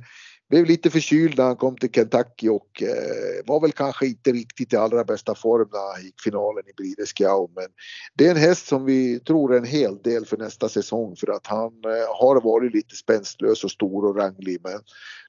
blev 0.49 0.65
lite 0.65 0.91
förkyld 0.91 1.39
när 1.39 1.45
han 1.45 1.57
kom 1.57 1.77
till 1.77 1.93
Kentucky 1.93 2.49
och 2.49 2.83
eh, 2.83 3.47
var 3.47 3.61
väl 3.61 3.73
kanske 3.73 4.07
inte 4.07 4.33
riktigt 4.33 4.73
i 4.73 4.77
allra 4.77 5.05
bästa 5.05 5.35
form 5.35 5.69
när 5.73 5.95
han 5.95 6.05
gick 6.05 6.21
finalen 6.21 6.65
i 6.67 6.73
Bridescow. 6.77 7.51
Men 7.55 7.67
det 8.15 8.27
är 8.27 8.31
en 8.31 8.37
häst 8.37 8.67
som 8.67 8.85
vi 8.85 9.21
tror 9.21 9.57
en 9.57 9.65
hel 9.65 10.03
del 10.03 10.27
för 10.27 10.37
nästa 10.37 10.69
säsong 10.69 11.17
för 11.17 11.31
att 11.31 11.47
han 11.47 11.73
eh, 11.85 12.21
har 12.21 12.41
varit 12.41 12.75
lite 12.75 12.97
spänstlös 12.97 13.65
och 13.65 13.71
stor 13.71 14.05
och 14.05 14.17
ranglig. 14.17 14.61
Men 14.63 14.81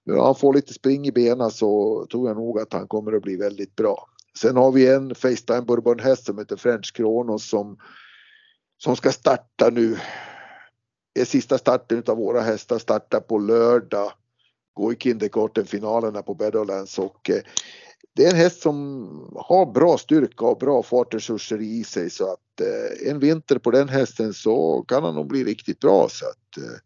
när 0.06 0.24
han 0.24 0.36
får 0.36 0.54
lite 0.54 0.74
spring 0.74 1.08
i 1.08 1.12
benen 1.12 1.52
så 1.52 2.06
tror 2.12 2.28
jag 2.28 2.38
nog 2.38 2.60
att 2.60 2.74
han 2.74 2.88
kommer 2.88 3.13
att 3.13 3.24
bli 3.24 3.36
väldigt 3.36 3.76
bra. 3.76 4.10
Sen 4.38 4.56
har 4.56 4.72
vi 4.72 4.88
en 4.88 5.15
Facetime 5.15 5.62
Bourbon 5.62 6.00
häst 6.00 6.26
som 6.26 6.38
heter 6.38 6.56
French 6.56 6.93
Kronos 6.95 7.50
som 7.50 7.78
som 8.80 8.96
ska 8.96 9.12
starta 9.12 9.70
nu. 9.70 9.98
är 11.20 11.26
sista 11.26 11.58
starten 11.58 12.04
av 12.08 12.18
våra 12.18 12.42
hästar 12.42 12.80
startar 12.80 13.20
på 13.20 13.38
lördag. 13.38 14.12
Går 14.74 14.94
i 14.94 14.96
Kindergarten-finalerna 14.96 16.22
på 16.22 16.38
Meadowlands 16.39 17.00
och 17.00 17.30
eh, 17.30 17.42
det 18.15 18.26
är 18.26 18.30
en 18.30 18.36
häst 18.36 18.62
som 18.62 18.74
har 19.36 19.65
bra 19.74 19.98
styrka 19.98 20.46
och 20.46 20.58
bra 20.58 20.84
fartresurser 20.84 21.62
i 21.62 21.84
sig 21.84 22.10
så 22.10 22.34
att 22.34 22.62
eh, 22.62 23.12
en 23.12 23.20
vinter 23.20 23.58
på 23.58 23.72
den 23.72 23.89
hästen 23.89 24.34
så 24.34 24.86
kan 24.88 25.04
han 25.04 25.15
nog 25.15 25.28
bli 25.28 25.44
riktigt 25.44 25.80
bra 25.80 26.08
så 26.10 26.26
att 26.26 26.58
eh, 26.58 26.80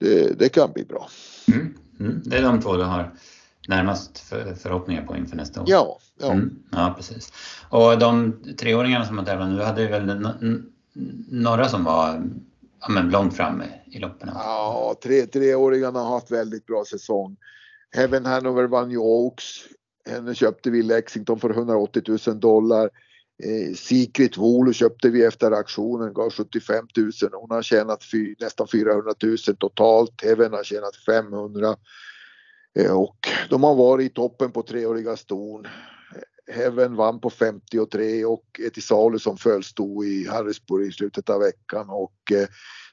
det, 0.00 0.38
det, 0.38 0.48
kan 0.48 0.72
bli 0.72 0.84
bra. 0.84 1.08
Mm, 1.48 1.74
mm. 2.00 2.22
Det 2.24 2.36
är 2.36 2.42
de 2.42 2.60
två 2.60 2.76
du 2.76 2.82
har 2.82 3.14
närmast 3.68 4.18
för, 4.18 4.54
förhoppningar 4.54 5.02
på 5.02 5.16
inför 5.16 5.36
nästa 5.36 5.60
år? 5.60 5.66
Ja, 5.70 5.98
ja. 6.20 6.32
Mm, 6.32 6.58
ja 6.70 6.94
precis. 6.96 7.32
Och 7.68 7.98
de 7.98 8.40
treåringarna 8.58 9.06
som 9.06 9.18
har 9.18 9.24
tävlat 9.24 9.48
nu 9.48 9.62
hade 9.62 9.88
väl 9.88 10.06
några 11.28 11.68
som 11.68 11.84
var 11.84 12.30
ja, 12.80 12.88
men 12.88 13.10
långt 13.10 13.36
framme 13.36 13.64
i 13.86 13.98
loppen? 13.98 14.30
Ja, 14.34 14.94
tre, 15.02 15.26
treåringarna 15.26 15.98
har 15.98 16.14
haft 16.14 16.30
väldigt 16.30 16.66
bra 16.66 16.84
säsong. 16.84 17.36
Heaven 17.96 18.26
Hanover 18.26 18.66
vann 18.66 18.90
ju 18.90 18.98
Oaks. 18.98 19.44
Henne 20.10 20.34
köpte 20.34 20.70
vi 20.70 20.78
i 20.78 20.82
Lexington 20.82 21.40
för 21.40 21.50
180 21.50 22.02
000 22.26 22.40
dollar. 22.40 22.90
Eh, 23.42 23.74
Secret 23.74 24.36
Volo 24.36 24.72
köpte 24.72 25.10
vi 25.10 25.24
efter 25.24 25.50
auktionen, 25.50 26.14
gav 26.14 26.30
75 26.30 26.86
000. 26.96 27.10
Hon 27.32 27.50
har 27.50 27.62
tjänat 27.62 28.04
fy, 28.04 28.34
nästan 28.40 28.68
400 28.68 29.12
000 29.22 29.36
totalt. 29.58 30.22
Heaven 30.22 30.52
har 30.52 30.64
tjänat 30.64 30.96
500. 30.96 31.76
Eh, 32.78 32.92
och 32.92 33.16
de 33.50 33.62
har 33.62 33.74
varit 33.74 34.10
i 34.10 34.14
toppen 34.14 34.52
på 34.52 34.62
treåriga 34.62 35.16
ston. 35.16 35.66
Heaven 36.52 36.96
vann 36.96 37.20
på 37.20 37.30
53 37.30 38.24
och 38.24 38.60
är 38.64 38.70
till 38.70 38.82
salu 38.82 39.18
som 39.18 39.36
föll 39.36 39.62
i 40.04 40.28
Harrisburg 40.28 40.88
i 40.88 40.92
slutet 40.92 41.30
av 41.30 41.40
veckan 41.40 41.90
och 41.90 42.32
eh, 42.32 42.48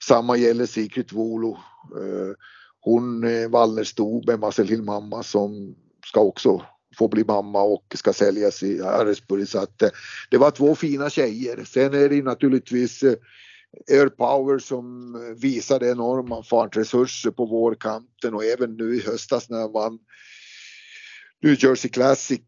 samma 0.08 0.38
gäller 0.38 0.66
Secret 0.66 1.14
Volo. 1.14 1.58
Eh, 1.98 2.36
hon 2.80 3.24
eh, 3.24 3.50
Wallnerstod 3.50 4.28
med 4.28 4.40
Marcelin 4.40 4.86
mamma 4.86 5.24
som 5.24 5.76
ska 6.06 6.20
också 6.20 6.62
få 6.98 7.08
bli 7.08 7.24
mamma 7.24 7.62
och 7.62 7.86
ska 7.96 8.14
säljas 8.14 8.64
i 8.64 8.84
Harrisburg 8.84 9.48
så 9.48 9.60
att 9.60 9.82
eh, 9.82 9.90
det 10.30 10.38
var 10.38 10.52
två 10.52 10.76
fina 10.76 11.10
tjejer. 11.10 11.64
Sen 11.64 11.94
är 11.94 12.10
det 12.10 12.24
naturligtvis 12.24 13.04
eh, 13.04 13.16
Air 13.92 14.10
Power 14.10 14.60
som 14.60 15.14
visade 15.42 15.90
enorma 15.90 16.44
fartresurser 16.44 17.32
på 17.32 17.46
vårkanten 17.46 18.34
och 18.34 18.44
även 18.44 18.78
nu 18.78 18.96
i 18.96 19.02
höstas 19.02 19.50
när 19.50 19.60
han 19.60 19.72
vann 19.72 20.00
New 21.44 21.64
Jersey 21.64 21.90
Classic 21.90 22.42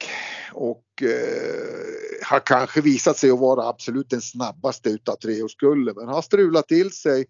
och 0.52 0.86
eh, 1.02 2.26
har 2.26 2.40
kanske 2.40 2.82
visat 2.82 3.18
sig 3.18 3.32
att 3.32 3.40
vara 3.40 3.68
absolut 3.68 4.10
den 4.10 4.22
snabbaste 4.22 4.90
utav 4.90 5.16
treårskullen 5.16 5.96
men 5.96 6.08
har 6.08 6.22
strulat 6.22 6.68
till 6.68 6.92
sig 6.92 7.26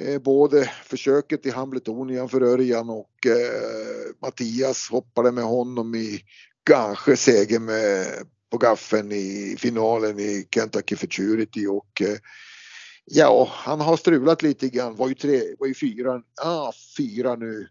eh, 0.00 0.22
både 0.22 0.70
försöket 0.84 1.46
i 1.46 1.50
Hamletonian 1.50 2.28
för 2.28 2.42
Örjan 2.42 2.90
och 2.90 3.26
eh, 3.26 4.14
Mattias 4.22 4.88
hoppade 4.90 5.32
med 5.32 5.44
honom 5.44 5.94
i 5.94 6.20
kanske 6.64 7.16
seger 7.16 7.58
med 7.58 8.06
på 8.50 8.58
gaffeln 8.58 9.12
i 9.12 9.56
finalen 9.58 10.18
i 10.18 10.48
Kentucky 10.54 10.96
Futurity 10.96 11.66
och 11.66 12.02
eh, 12.02 12.16
ja, 13.04 13.48
han 13.52 13.80
har 13.80 13.96
strulat 13.96 14.42
lite 14.42 14.68
grann. 14.68 14.96
Var 14.96 15.08
ju, 15.08 15.14
tre, 15.14 15.42
var 15.58 15.66
ju 15.66 15.74
fyra, 15.74 16.22
ah, 16.42 16.72
fyra 16.96 17.36
nu 17.36 17.68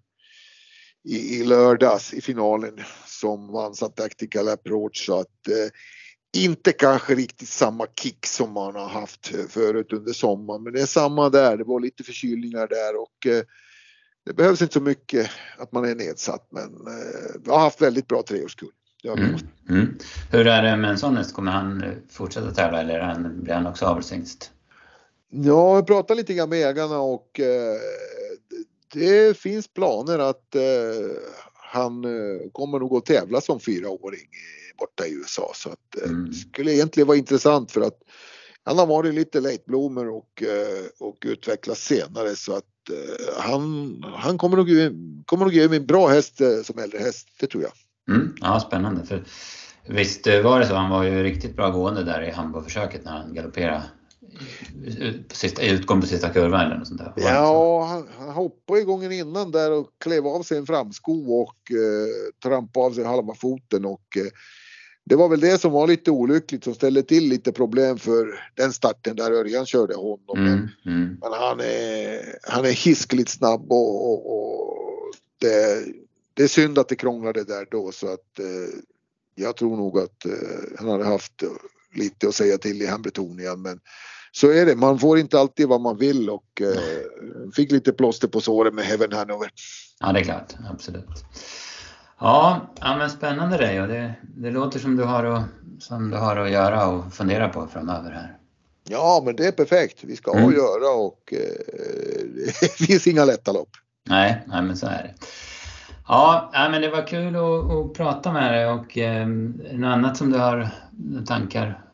i, 1.04 1.40
i 1.40 1.44
lördags 1.44 2.14
i 2.14 2.22
finalen 2.22 2.74
som 3.06 3.52
vann 3.52 3.76
som 3.76 3.92
tactical 3.92 4.50
approach 4.50 5.06
så 5.06 5.20
att 5.20 5.48
eh, 5.48 5.72
inte 6.38 6.72
kanske 6.72 7.16
riktigt 7.16 7.50
samma 7.50 7.88
kick 7.96 8.26
som 8.26 8.54
man 8.54 8.76
har 8.76 8.88
haft 8.88 9.28
förut 9.50 9.94
under 9.94 10.14
sommaren 10.14 10.64
men 10.64 10.74
det 10.74 10.82
är 10.82 10.86
samma 10.86 11.30
där. 11.30 11.58
Det 11.58 11.64
var 11.64 11.80
lite 11.80 12.04
förkylningar 12.04 12.68
där 12.68 13.02
och 13.02 13.36
eh, 13.36 13.44
det 14.26 14.34
behövs 14.34 14.62
inte 14.62 14.74
så 14.74 14.82
mycket 14.82 15.30
att 15.58 15.72
man 15.72 15.86
är 15.86 15.96
nedsatt 15.96 16.48
men 16.52 16.64
eh, 16.64 17.42
vi 17.44 17.52
har 17.52 17.60
haft 17.60 17.82
väldigt 17.82 18.08
bra 18.08 18.24
treårskull. 18.24 18.72
Mm. 19.04 19.36
Mm. 19.70 19.98
Hur 20.32 20.48
är 20.48 20.64
det 20.64 20.78
med 20.78 20.90
en 20.90 20.98
sån 20.98 21.18
häst? 21.18 21.34
Kommer 21.34 21.52
han 21.52 21.84
fortsätta 22.10 22.52
tävla 22.52 22.82
eller 22.82 23.00
han, 23.00 23.44
blir 23.44 23.54
han 23.54 23.68
också 23.68 23.86
avstängd? 23.86 24.28
Ja, 25.30 25.76
jag 25.76 25.88
pratade 25.88 26.18
lite 26.18 26.34
grann 26.34 26.50
med 26.50 26.70
ägarna 26.70 27.00
och 27.00 27.40
eh, 27.40 27.80
det 28.94 29.38
finns 29.38 29.68
planer 29.68 30.20
att 30.20 30.56
eh, 30.56 30.62
han 31.54 32.06
eh, 32.06 32.50
kommer 32.52 32.80
nog 32.80 32.98
att 32.98 33.06
tävla 33.06 33.42
som 33.42 33.60
fyraåring 33.60 34.28
borta 34.82 35.08
i 35.08 35.14
USA 35.14 35.52
så 35.56 35.70
att 35.70 36.04
eh, 36.04 36.10
mm. 36.10 36.34
skulle 36.34 36.74
egentligen 36.74 37.08
vara 37.08 37.18
intressant 37.18 37.72
för 37.72 37.82
att 37.82 37.98
han 38.64 38.78
har 38.78 38.86
varit 38.86 39.14
lite 39.14 39.40
late 39.40 39.64
bloomer 39.66 40.10
och, 40.10 40.44
eh, 40.44 40.86
och 41.00 41.18
utvecklats 41.26 41.86
senare 41.86 42.36
så 42.36 42.58
att 42.58 42.90
eh, 42.90 43.42
han, 43.42 43.96
han 44.16 44.38
kommer 44.38 44.58
nog, 44.58 44.68
kommer 45.26 45.46
nog 45.46 45.54
ge 45.54 45.68
mig 45.68 45.78
en 45.78 45.86
bra 45.86 46.08
häst 46.08 46.42
som 46.64 46.80
äldre 46.80 47.00
häst, 47.00 47.28
det 47.40 47.48
tror 47.48 47.64
jag. 47.64 47.72
Mm, 48.16 48.36
ja, 48.42 48.60
spännande. 48.60 49.06
För 49.06 49.24
visst 49.88 50.28
var 50.28 50.60
det 50.60 50.68
så, 50.68 50.76
han 50.76 50.90
var 50.90 51.04
ju 51.04 51.24
riktigt 51.24 51.56
bra 51.56 51.70
gående 51.70 52.04
där 52.04 52.22
i 52.22 52.32
Hamburgförsöket 52.32 53.06
när 53.06 53.12
han 53.12 53.34
galopperade 53.34 53.84
sista, 55.32 55.66
utgång 55.66 56.02
på 56.02 56.08
sista 56.08 56.30
kurvan 56.30 56.66
eller 56.66 56.78
något 56.78 56.88
sånt 56.88 57.00
där? 57.00 57.14
Ja, 57.16 57.86
han, 57.86 58.08
han 58.18 58.30
hoppade 58.30 58.82
gången 58.82 59.12
innan 59.12 59.52
där 59.52 59.72
och 59.72 59.90
klev 59.98 60.28
av 60.28 60.44
sig 60.44 60.58
en 60.58 60.66
framsko 60.66 61.42
och 61.42 61.72
eh, 61.72 62.34
trampade 62.44 62.86
av 62.86 62.92
sig 62.92 63.04
halva 63.04 63.36
foten 63.36 63.86
och 63.86 64.18
eh, 64.18 64.32
det 65.06 65.16
var 65.16 65.30
väl 65.30 65.40
det 65.40 65.62
som 65.62 65.72
var 65.72 65.88
lite 65.88 66.12
olyckligt 66.12 66.64
som 66.64 66.74
ställde 66.74 67.04
till 67.04 67.30
lite 67.30 67.52
problem 67.52 67.98
för 67.98 68.40
den 68.56 68.74
starten 68.74 69.16
där 69.16 69.32
Örjan 69.32 69.66
körde 69.66 69.96
honom. 69.96 70.38
Mm, 70.38 70.70
men, 70.84 70.96
mm. 70.96 71.18
men, 71.22 71.32
han 71.34 71.60
är, 71.60 72.36
han 72.44 72.66
är 72.66 72.86
hiskligt 72.86 73.30
snabb 73.30 73.72
och, 73.72 74.12
och, 74.12 74.34
och 74.34 74.76
det, 75.38 75.86
det, 76.34 76.44
är 76.44 76.48
synd 76.48 76.80
att 76.80 76.88
det 76.88 76.96
krånglade 76.96 77.44
där 77.44 77.68
då 77.72 77.92
så 77.92 78.14
att 78.14 78.40
eh, 78.40 78.80
jag 79.36 79.56
tror 79.56 79.78
nog 79.78 80.00
att 80.00 80.26
eh, 80.26 80.78
han 80.80 80.90
hade 80.90 81.06
haft 81.06 81.44
lite 81.94 82.28
att 82.28 82.36
säga 82.36 82.58
till 82.58 82.82
i 82.82 82.88
Hambletonian 82.88 83.62
men 83.62 83.80
så 84.32 84.52
är 84.52 84.66
det, 84.66 84.76
man 84.76 85.00
får 85.00 85.20
inte 85.20 85.40
alltid 85.40 85.68
vad 85.68 85.82
man 85.82 85.98
vill 85.98 86.30
och 86.30 86.62
eh, 86.62 87.52
fick 87.56 87.72
lite 87.72 87.92
plåster 87.92 88.28
på 88.28 88.42
såret 88.42 88.74
med 88.74 88.86
Heaven 88.86 89.12
Hanover. 89.12 89.50
Ja, 90.00 90.12
det 90.12 90.20
är 90.20 90.24
klart, 90.24 90.54
absolut. 90.70 91.26
Ja, 92.20 92.74
ja 92.80 92.98
men 92.98 93.10
spännande 93.10 93.58
det 93.58 93.82
och 93.82 93.88
det, 93.88 94.14
det 94.22 94.52
låter 94.52 94.80
som 94.80 94.96
du, 94.96 95.04
har 95.04 95.24
att, 95.24 95.44
som 95.80 96.10
du 96.10 96.18
har 96.18 96.38
att 96.38 96.52
göra 96.52 96.88
och 96.88 97.14
fundera 97.14 97.50
på 97.50 97.68
framöver 97.68 98.12
här. 98.12 98.38
Ja, 98.90 99.22
men 99.26 99.36
det 99.36 99.48
är 99.48 99.52
perfekt. 99.52 100.04
Vi 100.04 100.16
ska 100.16 100.32
mm. 100.32 100.44
ha 100.44 100.50
att 100.50 100.56
göra 100.56 100.90
och 100.90 101.34
eh, 101.34 102.26
det 102.80 102.86
finns 102.86 103.08
inga 103.08 103.26
lätta 103.26 103.52
lopp. 103.52 103.70
Nej, 104.10 104.44
nej 104.48 104.62
men 104.62 104.78
så 104.78 104.86
är 104.86 105.04
det. 105.04 105.26
Ja, 106.14 106.52
men 106.72 106.82
det 106.82 106.90
var 106.90 107.08
kul 107.08 107.36
att, 107.36 107.72
att 107.72 107.94
prata 107.94 108.34
med 108.34 108.54
dig 108.54 108.68
och 108.68 108.98
eh, 108.98 109.28
något 109.28 109.94
annat 109.94 110.18
som 110.18 110.32
du 110.32 110.38
har 110.38 110.70
tankar 111.26 111.86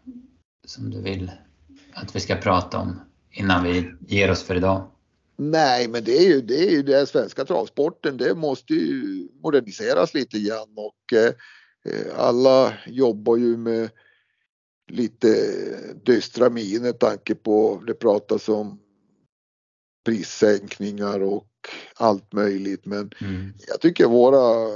som 0.67 0.89
du 0.89 1.01
vill 1.01 1.31
att 1.93 2.15
vi 2.15 2.19
ska 2.19 2.35
prata 2.35 2.77
om 2.77 3.01
innan 3.31 3.63
vi 3.63 3.91
ger 4.07 4.31
oss 4.31 4.43
för 4.43 4.55
idag? 4.55 4.91
Nej, 5.35 5.87
men 5.87 6.03
det 6.03 6.17
är 6.17 6.27
ju 6.27 6.41
det, 6.41 6.67
är 6.67 6.71
ju 6.71 6.83
det 6.83 7.09
svenska 7.09 7.45
travsporten. 7.45 8.17
Det 8.17 8.35
måste 8.35 8.73
ju 8.73 9.27
moderniseras 9.43 10.13
lite 10.13 10.39
grann 10.39 10.73
och 10.75 11.17
eh, 11.17 11.33
eh 11.93 12.19
alla 12.19 12.73
jobbar 12.85 13.37
ju 13.37 13.57
med 13.57 13.89
lite 14.91 15.27
dystra 16.05 16.49
miner 16.49 16.91
tanke 16.91 17.35
på 17.35 17.83
det 17.87 17.93
pratas 17.93 18.49
om 18.49 18.79
prissänkningar 20.05 21.19
och 21.19 21.47
allt 21.95 22.33
möjligt. 22.33 22.85
Men 22.85 23.11
mm. 23.21 23.53
jag 23.67 23.81
tycker 23.81 24.05
våra 24.05 24.67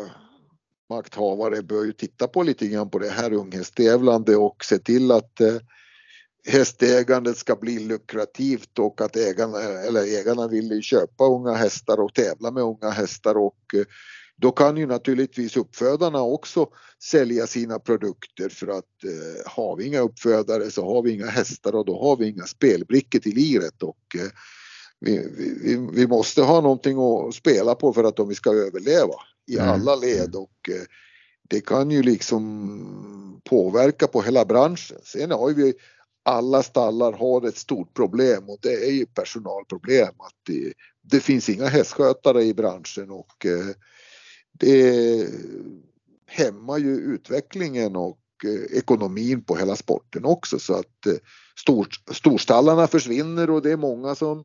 makthavare 0.90 1.64
bör 1.64 1.84
ju 1.84 1.94
titta 1.94 2.28
på 2.28 2.44
lite 2.44 2.68
grann 2.68 2.90
på 2.90 3.00
det 3.00 3.10
här 3.10 3.34
unghästtävlande 3.34 4.36
och 4.36 4.66
se 4.66 4.80
till 4.80 5.12
att 5.12 5.42
eh, 5.42 5.56
hästägandet 6.48 7.38
ska 7.38 7.56
bli 7.56 7.80
lukrativt 7.80 8.80
och 8.80 9.02
att 9.02 9.16
ägarna, 9.16 9.60
eller 9.62 10.02
ägarna 10.02 10.48
vill 10.48 10.82
köpa 10.82 11.26
unga 11.26 11.54
hästar 11.54 12.00
och 12.00 12.14
tävla 12.14 12.52
med 12.52 12.64
unga 12.64 12.90
hästar 12.90 13.38
och 13.38 13.60
eh, 13.74 13.86
då 14.36 14.52
kan 14.52 14.78
ju 14.78 14.86
naturligtvis 14.86 15.58
uppfödarna 15.58 16.22
också 16.22 16.68
sälja 17.04 17.48
sina 17.48 17.80
produkter 17.80 18.50
för 18.50 18.68
att 18.68 19.04
eh, 19.04 19.52
har 19.52 19.76
vi 19.76 19.88
inga 19.88 20.00
uppfödare 20.00 20.72
så 20.72 20.86
har 20.86 21.02
vi 21.02 21.12
inga 21.12 21.26
hästar 21.26 21.76
och 21.76 21.86
då 21.86 22.02
har 22.02 22.18
vi 22.18 22.30
inga 22.30 22.46
spelbrickor 22.46 23.20
till 23.20 23.36
liret 23.36 23.84
och 23.84 24.16
eh, 24.16 24.32
vi, 25.02 25.28
vi, 25.38 25.88
vi, 25.94 26.08
måste 26.08 26.42
ha 26.42 26.62
någonting 26.62 26.98
att 27.00 27.36
spela 27.36 27.76
på 27.76 27.94
för 27.94 28.04
att 28.04 28.20
om 28.20 28.30
vi 28.30 28.36
ska 28.36 28.50
överleva 28.50 29.14
i 29.48 29.58
mm. 29.58 29.70
alla 29.70 29.96
led 29.96 30.36
och 30.36 30.70
eh, 30.70 30.84
det 31.50 31.62
kan 31.62 31.92
ju 31.92 32.04
liksom 32.04 33.42
påverka 33.44 34.08
på 34.08 34.22
hela 34.22 34.46
branschen. 34.46 34.98
Sen 35.04 35.32
har 35.32 35.50
vi 35.50 35.74
alla 36.24 36.64
stallar 36.64 37.14
har 37.14 37.48
ett 37.48 37.58
stort 37.58 37.94
problem 37.94 38.50
och 38.50 38.58
det 38.62 38.74
är 38.74 38.92
ju 38.92 39.06
personalproblem. 39.06 40.14
Att 40.18 40.36
det, 40.48 40.74
det 41.02 41.20
finns 41.20 41.50
inga 41.50 41.68
hästskötare 41.68 42.44
i 42.44 42.54
branschen 42.54 43.10
och 43.10 43.46
eh, 43.46 43.76
det 44.52 45.28
hämmar 46.28 46.78
ju 46.78 46.96
utvecklingen 46.96 47.96
och 47.96 48.20
eh, 48.46 48.78
ekonomin 48.78 49.44
på 49.44 49.56
hela 49.56 49.76
sporten 49.76 50.26
också 50.26 50.60
så 50.60 50.74
att 50.74 51.06
eh, 51.08 51.14
stor, 51.60 51.88
storstallarna 52.12 52.88
försvinner 52.88 53.50
och 53.50 53.62
det 53.62 53.72
är 53.72 53.78
många 53.78 54.16
som 54.16 54.44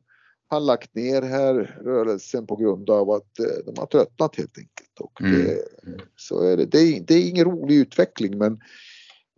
har 0.49 0.59
lagt 0.59 0.95
ner 0.95 1.21
här 1.21 1.79
rörelsen 1.83 2.47
på 2.47 2.55
grund 2.55 2.89
av 2.89 3.11
att 3.11 3.33
de 3.65 3.73
har 3.77 3.85
tröttnat 3.85 4.35
helt 4.35 4.57
enkelt. 4.57 4.99
Och 4.99 5.11
det, 5.19 5.51
mm. 5.87 5.99
så 6.15 6.43
är 6.43 6.57
det. 6.57 6.65
Det 6.65 6.79
är, 6.79 7.01
det 7.01 7.13
är 7.13 7.29
ingen 7.29 7.45
rolig 7.45 7.75
utveckling 7.75 8.37
men 8.37 8.59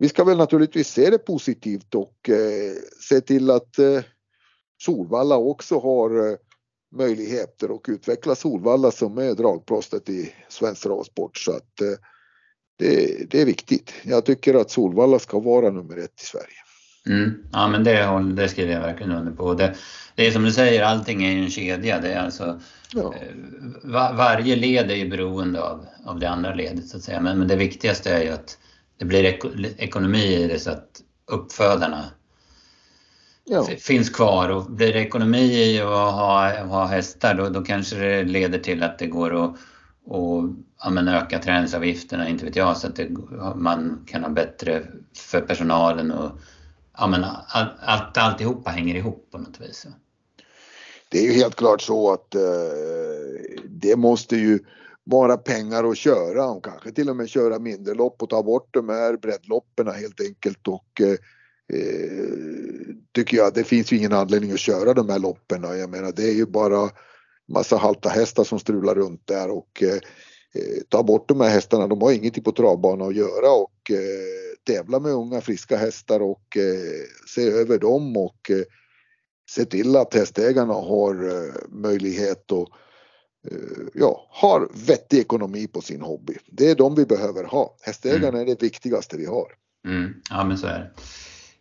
vi 0.00 0.08
ska 0.08 0.24
väl 0.24 0.36
naturligtvis 0.36 0.88
se 0.88 1.10
det 1.10 1.18
positivt 1.18 1.94
och 1.94 2.28
eh, 2.28 2.72
se 3.00 3.20
till 3.20 3.50
att 3.50 3.78
eh, 3.78 4.02
Solvalla 4.82 5.36
också 5.36 5.78
har 5.78 6.30
eh, 6.30 6.36
möjligheter 6.96 7.74
att 7.74 7.88
utveckla 7.88 8.34
Solvalla 8.34 8.90
som 8.90 9.18
är 9.18 9.34
dragplåstret 9.34 10.08
i 10.08 10.34
svensk 10.48 10.82
travsport 10.82 11.36
så 11.36 11.52
att 11.52 11.80
eh, 11.80 11.98
det, 12.78 13.30
det, 13.30 13.40
är 13.40 13.46
viktigt. 13.46 13.92
Jag 14.02 14.24
tycker 14.24 14.54
att 14.54 14.70
Solvalla 14.70 15.18
ska 15.18 15.38
vara 15.40 15.70
nummer 15.70 15.96
ett 15.96 16.22
i 16.22 16.24
Sverige. 16.24 16.69
Mm. 17.06 17.44
Ja 17.52 17.68
men 17.68 17.84
det, 17.84 18.32
det 18.34 18.48
skriver 18.48 18.72
jag 18.72 18.80
verkligen 18.80 19.12
under 19.12 19.32
på. 19.32 19.54
Det, 19.54 19.74
det 20.14 20.26
är 20.26 20.30
som 20.30 20.44
du 20.44 20.52
säger, 20.52 20.82
allting 20.82 21.24
är 21.24 21.42
en 21.42 21.50
kedja. 21.50 22.00
Det 22.00 22.12
är 22.12 22.24
alltså, 22.24 22.60
ja. 22.94 23.14
Eh, 23.14 23.34
var, 23.82 24.12
varje 24.14 24.56
led 24.56 24.90
är 24.90 24.94
ju 24.94 25.08
beroende 25.08 25.62
av, 25.62 25.86
av 26.04 26.18
det 26.18 26.28
andra 26.28 26.54
ledet 26.54 26.88
så 26.88 26.96
att 26.96 27.02
säga. 27.02 27.20
Men, 27.20 27.38
men 27.38 27.48
det 27.48 27.56
viktigaste 27.56 28.10
är 28.10 28.22
ju 28.22 28.30
att 28.30 28.58
det 28.98 29.04
blir 29.04 29.24
ek 29.24 29.44
ekonomi 29.78 30.34
i 30.34 30.46
det 30.46 30.58
så 30.58 30.70
att 30.70 31.02
uppfödarna 31.26 32.04
ja. 33.44 33.66
finns 33.78 34.10
kvar 34.10 34.48
och 34.48 34.70
blir 34.70 34.92
det 34.92 35.00
ekonomi 35.00 35.74
i 35.74 35.80
att 35.80 35.88
ha, 35.88 36.62
ha 36.64 36.86
hästar 36.86 37.34
då, 37.34 37.48
då 37.48 37.62
kanske 37.62 37.96
det 37.96 38.24
leder 38.24 38.58
till 38.58 38.82
att 38.82 38.98
det 38.98 39.06
går 39.06 39.44
att 39.44 39.56
och, 40.04 40.44
ja, 40.84 41.00
öka 41.08 41.38
träningsavgifterna, 41.38 42.28
inte 42.28 42.44
vet 42.44 42.56
jag, 42.56 42.76
så 42.76 42.86
att 42.86 42.96
det, 42.96 43.08
man 43.54 44.04
kan 44.06 44.22
ha 44.22 44.30
bättre 44.30 44.82
för 45.16 45.40
personalen 45.40 46.10
och 46.10 46.40
ja, 46.98 47.06
men 47.06 47.24
all, 47.24 47.68
allt, 47.80 48.16
alltihopa 48.16 48.70
hänger 48.70 48.94
ihop 48.94 49.28
på 49.30 49.38
något 49.38 49.60
vis. 49.60 49.86
Det 51.08 51.18
är 51.18 51.22
ju 51.22 51.32
helt 51.32 51.56
klart 51.56 51.82
så 51.82 52.12
att 52.12 52.34
eh, 52.34 52.40
det 53.68 53.96
måste 53.96 54.36
ju 54.36 54.58
vara 55.04 55.36
pengar 55.36 55.84
att 55.84 55.96
köra 55.96 56.46
och 56.46 56.64
kanske 56.64 56.92
till 56.92 57.10
och 57.10 57.16
med 57.16 57.28
köra 57.28 57.58
mindre 57.58 57.94
lopp 57.94 58.22
och 58.22 58.28
ta 58.28 58.42
bort 58.42 58.68
de 58.70 58.88
här 58.88 59.16
breddloppen 59.16 59.86
helt 59.86 60.20
enkelt 60.20 60.68
och 60.68 61.00
eh, 61.00 61.16
eh, 61.78 62.28
tycker 63.12 63.36
jag 63.36 63.54
det 63.54 63.64
finns 63.64 63.92
ju 63.92 63.96
ingen 63.96 64.12
anledning 64.12 64.52
att 64.52 64.58
köra 64.58 64.94
de 64.94 65.08
här 65.08 65.18
loppen. 65.18 65.62
Jag 65.62 65.90
menar 65.90 66.12
det 66.16 66.28
är 66.28 66.34
ju 66.34 66.46
bara 66.46 66.90
massa 67.48 67.76
halta 67.76 68.08
hästar 68.08 68.44
som 68.44 68.58
strular 68.58 68.94
runt 68.94 69.26
där 69.26 69.50
och 69.50 69.82
eh, 69.82 69.94
eh 70.54 70.82
ta 70.88 71.02
bort 71.02 71.28
de 71.28 71.40
här 71.40 71.50
hästarna. 71.50 71.86
De 71.86 72.02
har 72.02 72.12
ingenting 72.12 72.44
på 72.44 72.52
travbanan 72.52 73.08
att 73.08 73.16
göra 73.16 73.52
och 73.52 73.90
eh, 73.90 74.49
tävla 74.66 75.00
med 75.00 75.12
unga 75.12 75.40
friska 75.40 75.76
hästar 75.76 76.20
och 76.20 76.56
eh, 76.56 77.04
se 77.26 77.50
över 77.50 77.78
dem 77.78 78.16
och 78.16 78.50
eh, 78.50 78.62
se 79.50 79.64
till 79.64 79.96
att 79.96 80.14
hästägarna 80.14 80.74
har 80.74 81.28
eh, 81.28 81.54
möjlighet 81.68 82.52
och 82.52 82.68
eh, 83.50 83.86
ja, 83.94 84.28
har 84.30 84.68
vettig 84.86 85.18
ekonomi 85.18 85.66
på 85.66 85.80
sin 85.80 86.00
hobby. 86.00 86.34
Det 86.46 86.70
är 86.70 86.74
de 86.74 86.94
vi 86.94 87.06
behöver 87.06 87.44
ha. 87.44 87.76
Hästägarna 87.82 88.28
mm. 88.28 88.40
är 88.40 88.46
det 88.46 88.62
viktigaste 88.62 89.16
vi 89.16 89.26
har. 89.26 89.46
Mm. 89.86 90.14
Ja 90.30 90.44
men 90.44 90.58
så 90.58 90.66
är 90.66 90.78
det. 90.78 90.90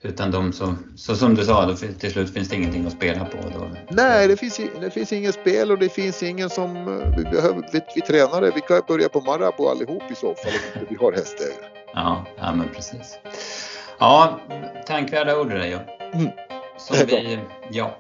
Utan 0.02 0.32
de 0.32 0.54
så, 0.54 0.76
så 0.96 1.16
som 1.16 1.36
du 1.36 1.46
sa, 1.46 1.66
då, 1.66 1.76
till 1.76 2.12
slut 2.12 2.34
finns 2.34 2.50
det 2.50 2.56
ingenting 2.56 2.86
att 2.86 2.94
spela 2.94 3.26
på. 3.26 3.38
Då. 3.38 3.70
Nej, 3.90 4.28
det 4.28 4.38
finns, 4.38 4.62
det 4.82 4.90
finns 4.90 5.14
inget 5.14 5.36
spel 5.36 5.72
och 5.72 5.80
det 5.80 5.90
finns 5.90 6.24
ingen 6.24 6.50
som 6.50 6.76
eh, 6.76 7.18
vi 7.18 7.24
behöver. 7.24 7.70
Vi, 7.74 7.82
vi 7.96 8.02
tränare, 8.02 8.52
vi 8.56 8.62
kan 8.62 8.82
börja 8.88 9.10
på 9.10 9.22
Marabou 9.22 9.68
allihop 9.68 10.04
i 10.12 10.16
så 10.16 10.36
fall 10.36 10.54
om 10.76 10.86
vi 10.90 10.96
har 10.96 11.12
hästägare. 11.12 11.79
Ja, 11.94 12.26
ja 12.38 12.54
men 12.54 12.70
precis. 12.76 13.20
Ja, 14.00 14.40
tänkvärda 14.88 15.40
ord 15.40 15.50
det 15.50 15.58
där. 15.58 15.88
Mm. 16.14 16.30
Som 16.78 16.98
vi, 17.08 17.40
ja. 17.70 17.98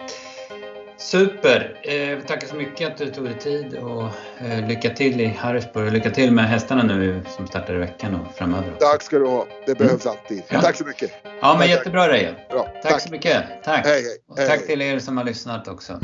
Super! 0.98 1.80
Eh, 1.84 2.20
tackar 2.20 2.48
så 2.48 2.56
mycket 2.56 2.92
att 2.92 2.98
du 2.98 3.10
tog 3.10 3.26
dig 3.26 3.40
tid 3.40 3.78
och 3.78 4.04
eh, 4.46 4.68
lycka 4.68 4.90
till 4.90 5.22
i 5.22 5.28
Harrisburg 5.28 5.88
och 5.88 5.94
lycka 5.94 6.10
till 6.10 6.32
med 6.32 6.46
hästarna 6.46 6.84
nu 6.84 7.22
som 7.38 7.48
startar 7.48 7.76
i 7.76 7.78
veckan 7.78 8.16
och 8.16 8.36
framöver. 8.36 8.72
Också. 8.74 8.88
Tack 8.88 9.02
ska 9.02 9.20
du 9.20 9.28
ha! 9.28 9.48
Det 9.66 9.76
behövs 9.76 10.06
mm. 10.06 10.18
alltid. 10.18 10.44
Ja. 10.50 10.62
Tack 10.62 10.76
så 10.76 10.86
mycket! 10.86 11.12
Ja, 11.24 11.30
men 11.42 11.58
tack, 11.58 11.70
jättebra 11.70 12.08
Reijo! 12.08 12.34
Tack, 12.50 12.82
tack, 12.84 13.02
så 13.02 13.12
mycket! 13.12 13.44
Tack! 13.64 13.86
Hej, 13.86 14.04
hej, 14.04 14.18
och 14.30 14.38
tack 14.38 14.50
hej. 14.50 14.68
till 14.68 14.82
er 14.82 15.00
som 15.00 15.18
har 15.18 15.24
lyssnat 15.24 15.68
också. 15.68 16.00